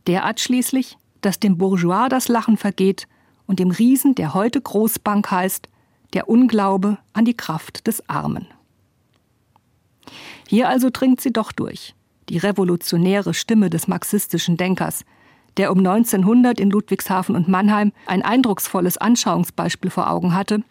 Derart 0.06 0.40
schließlich, 0.40 0.98
dass 1.22 1.40
dem 1.40 1.58
Bourgeois 1.58 2.08
das 2.10 2.28
Lachen 2.28 2.58
vergeht 2.58 3.08
und 3.46 3.60
dem 3.60 3.72
Riesen, 3.72 4.16
der 4.16 4.34
heute 4.34 4.62
Großbank 4.62 5.30
heißt, 5.32 5.70
der 6.14 6.30
Unglaube 6.30 6.98
an 7.14 7.26
die 7.26 7.36
Kraft 7.36 7.88
des 7.88 8.08
Armen. 8.10 8.48
Hier 10.48 10.70
also 10.70 10.90
dringt 10.92 11.20
sie 11.20 11.34
doch 11.34 11.52
durch, 11.52 11.96
die 12.30 12.38
revolutionäre 12.38 13.34
Stimme 13.34 13.70
des 13.70 13.88
marxistischen 13.88 14.56
Denkers, 14.56 15.04
der 15.58 15.72
um 15.72 15.80
1900 15.80 16.60
in 16.60 16.70
Ludwigshafen 16.70 17.36
und 17.36 17.48
Mannheim 17.48 17.92
ein 18.06 18.22
eindrucksvolles 18.22 18.98
Anschauungsbeispiel 18.98 19.90
vor 19.90 20.10
Augen 20.10 20.34
hatte, 20.34 20.64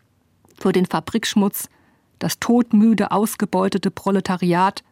für 0.58 0.72
den 0.72 0.86
Fabrikschmutz 0.86 1.68
das 2.18 2.38
todmüde 2.38 3.10
ausgebeutete 3.10 3.90
Proletariat 3.90 4.82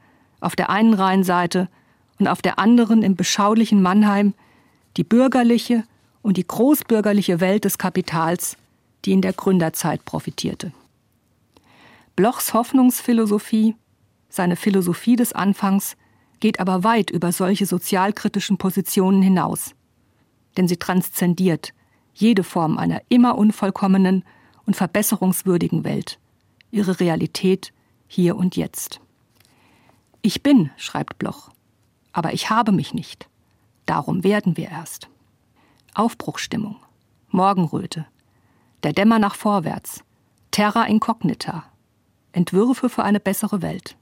auf 0.40 0.56
der 0.56 0.68
einen 0.68 0.94
Rheinseite 0.94 1.68
und 2.18 2.28
auf 2.28 2.42
der 2.42 2.58
anderen 2.58 3.02
im 3.02 3.16
beschaulichen 3.16 3.80
Mannheim 3.80 4.34
die 4.96 5.04
bürgerliche 5.04 5.84
und 6.22 6.36
die 6.36 6.46
großbürgerliche 6.46 7.40
Welt 7.40 7.64
des 7.64 7.78
Kapitals, 7.78 8.56
die 9.04 9.12
in 9.12 9.20
der 9.20 9.32
Gründerzeit 9.32 10.04
profitierte. 10.04 10.72
Blochs 12.16 12.54
Hoffnungsphilosophie, 12.54 13.74
seine 14.28 14.56
Philosophie 14.56 15.16
des 15.16 15.32
Anfangs, 15.32 15.96
geht 16.40 16.60
aber 16.60 16.84
weit 16.84 17.10
über 17.10 17.32
solche 17.32 17.66
sozialkritischen 17.66 18.58
Positionen 18.58 19.22
hinaus. 19.22 19.74
Denn 20.56 20.68
sie 20.68 20.76
transzendiert 20.76 21.72
jede 22.12 22.44
Form 22.44 22.78
einer 22.78 23.02
immer 23.08 23.36
unvollkommenen 23.36 24.24
und 24.66 24.76
verbesserungswürdigen 24.76 25.84
Welt 25.84 26.18
ihre 26.70 26.98
Realität 26.98 27.72
hier 28.06 28.36
und 28.36 28.56
jetzt. 28.56 29.00
Ich 30.22 30.42
bin, 30.42 30.70
schreibt 30.76 31.18
Bloch, 31.18 31.50
aber 32.12 32.32
ich 32.32 32.50
habe 32.50 32.72
mich 32.72 32.94
nicht. 32.94 33.28
Darum 33.86 34.24
werden 34.24 34.56
wir 34.56 34.70
erst. 34.70 35.08
Aufbruchstimmung, 35.94 36.76
Morgenröte, 37.28 38.06
der 38.82 38.92
Dämmer 38.92 39.18
nach 39.18 39.34
vorwärts, 39.34 40.02
Terra 40.50 40.84
incognita, 40.84 41.64
Entwürfe 42.32 42.88
für 42.88 43.04
eine 43.04 43.20
bessere 43.20 43.62
Welt. 43.62 43.96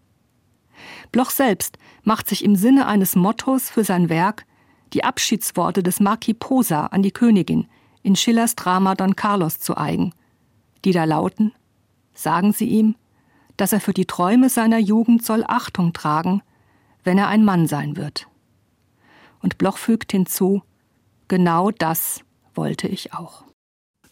Bloch 1.10 1.30
selbst 1.30 1.76
macht 2.02 2.28
sich 2.28 2.44
im 2.44 2.56
Sinne 2.56 2.86
eines 2.86 3.14
Mottos 3.14 3.68
für 3.68 3.84
sein 3.84 4.08
Werk 4.08 4.46
die 4.92 5.04
Abschiedsworte 5.04 5.82
des 5.82 6.00
Marquis 6.00 6.36
Posa 6.38 6.86
an 6.86 7.02
die 7.02 7.12
Königin 7.12 7.66
in 8.02 8.16
Schillers 8.16 8.56
Drama 8.56 8.94
Don 8.94 9.16
Carlos 9.16 9.58
zu 9.60 9.76
eigen, 9.76 10.12
die 10.84 10.92
da 10.92 11.04
lauten 11.04 11.52
Sagen 12.14 12.52
Sie 12.52 12.66
ihm, 12.66 12.94
dass 13.56 13.72
er 13.72 13.80
für 13.80 13.94
die 13.94 14.06
Träume 14.06 14.48
seiner 14.48 14.78
Jugend 14.78 15.24
soll 15.24 15.44
Achtung 15.46 15.92
tragen, 15.92 16.42
wenn 17.04 17.18
er 17.18 17.28
ein 17.28 17.44
Mann 17.44 17.66
sein 17.66 17.96
wird. 17.96 18.28
Und 19.40 19.58
Bloch 19.58 19.78
fügt 19.78 20.12
hinzu, 20.12 20.62
genau 21.28 21.70
das 21.70 22.20
wollte 22.54 22.86
ich 22.86 23.12
auch. 23.14 23.44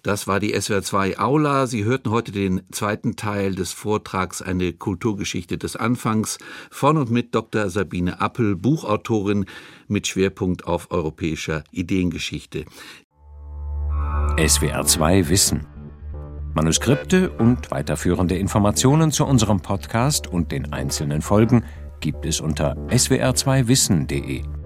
Das 0.02 0.26
war 0.26 0.40
die 0.40 0.54
SWR2 0.54 1.18
Aula. 1.18 1.66
Sie 1.66 1.84
hörten 1.84 2.10
heute 2.10 2.32
den 2.32 2.62
zweiten 2.70 3.16
Teil 3.16 3.54
des 3.54 3.72
Vortrags 3.72 4.40
Eine 4.40 4.72
Kulturgeschichte 4.72 5.58
des 5.58 5.76
Anfangs 5.76 6.38
von 6.70 6.96
und 6.96 7.10
mit 7.10 7.34
Dr. 7.34 7.68
Sabine 7.68 8.20
Appel, 8.20 8.56
Buchautorin 8.56 9.46
mit 9.88 10.06
Schwerpunkt 10.06 10.66
auf 10.66 10.90
europäischer 10.90 11.64
Ideengeschichte. 11.70 12.64
SWR2 14.36 15.28
Wissen 15.28 15.66
Manuskripte 16.54 17.30
und 17.30 17.70
weiterführende 17.70 18.36
Informationen 18.36 19.12
zu 19.12 19.24
unserem 19.24 19.60
Podcast 19.60 20.26
und 20.26 20.50
den 20.50 20.72
einzelnen 20.72 21.22
Folgen 21.22 21.64
gibt 22.00 22.26
es 22.26 22.40
unter 22.40 22.74
swr2wissen.de. 22.88 24.59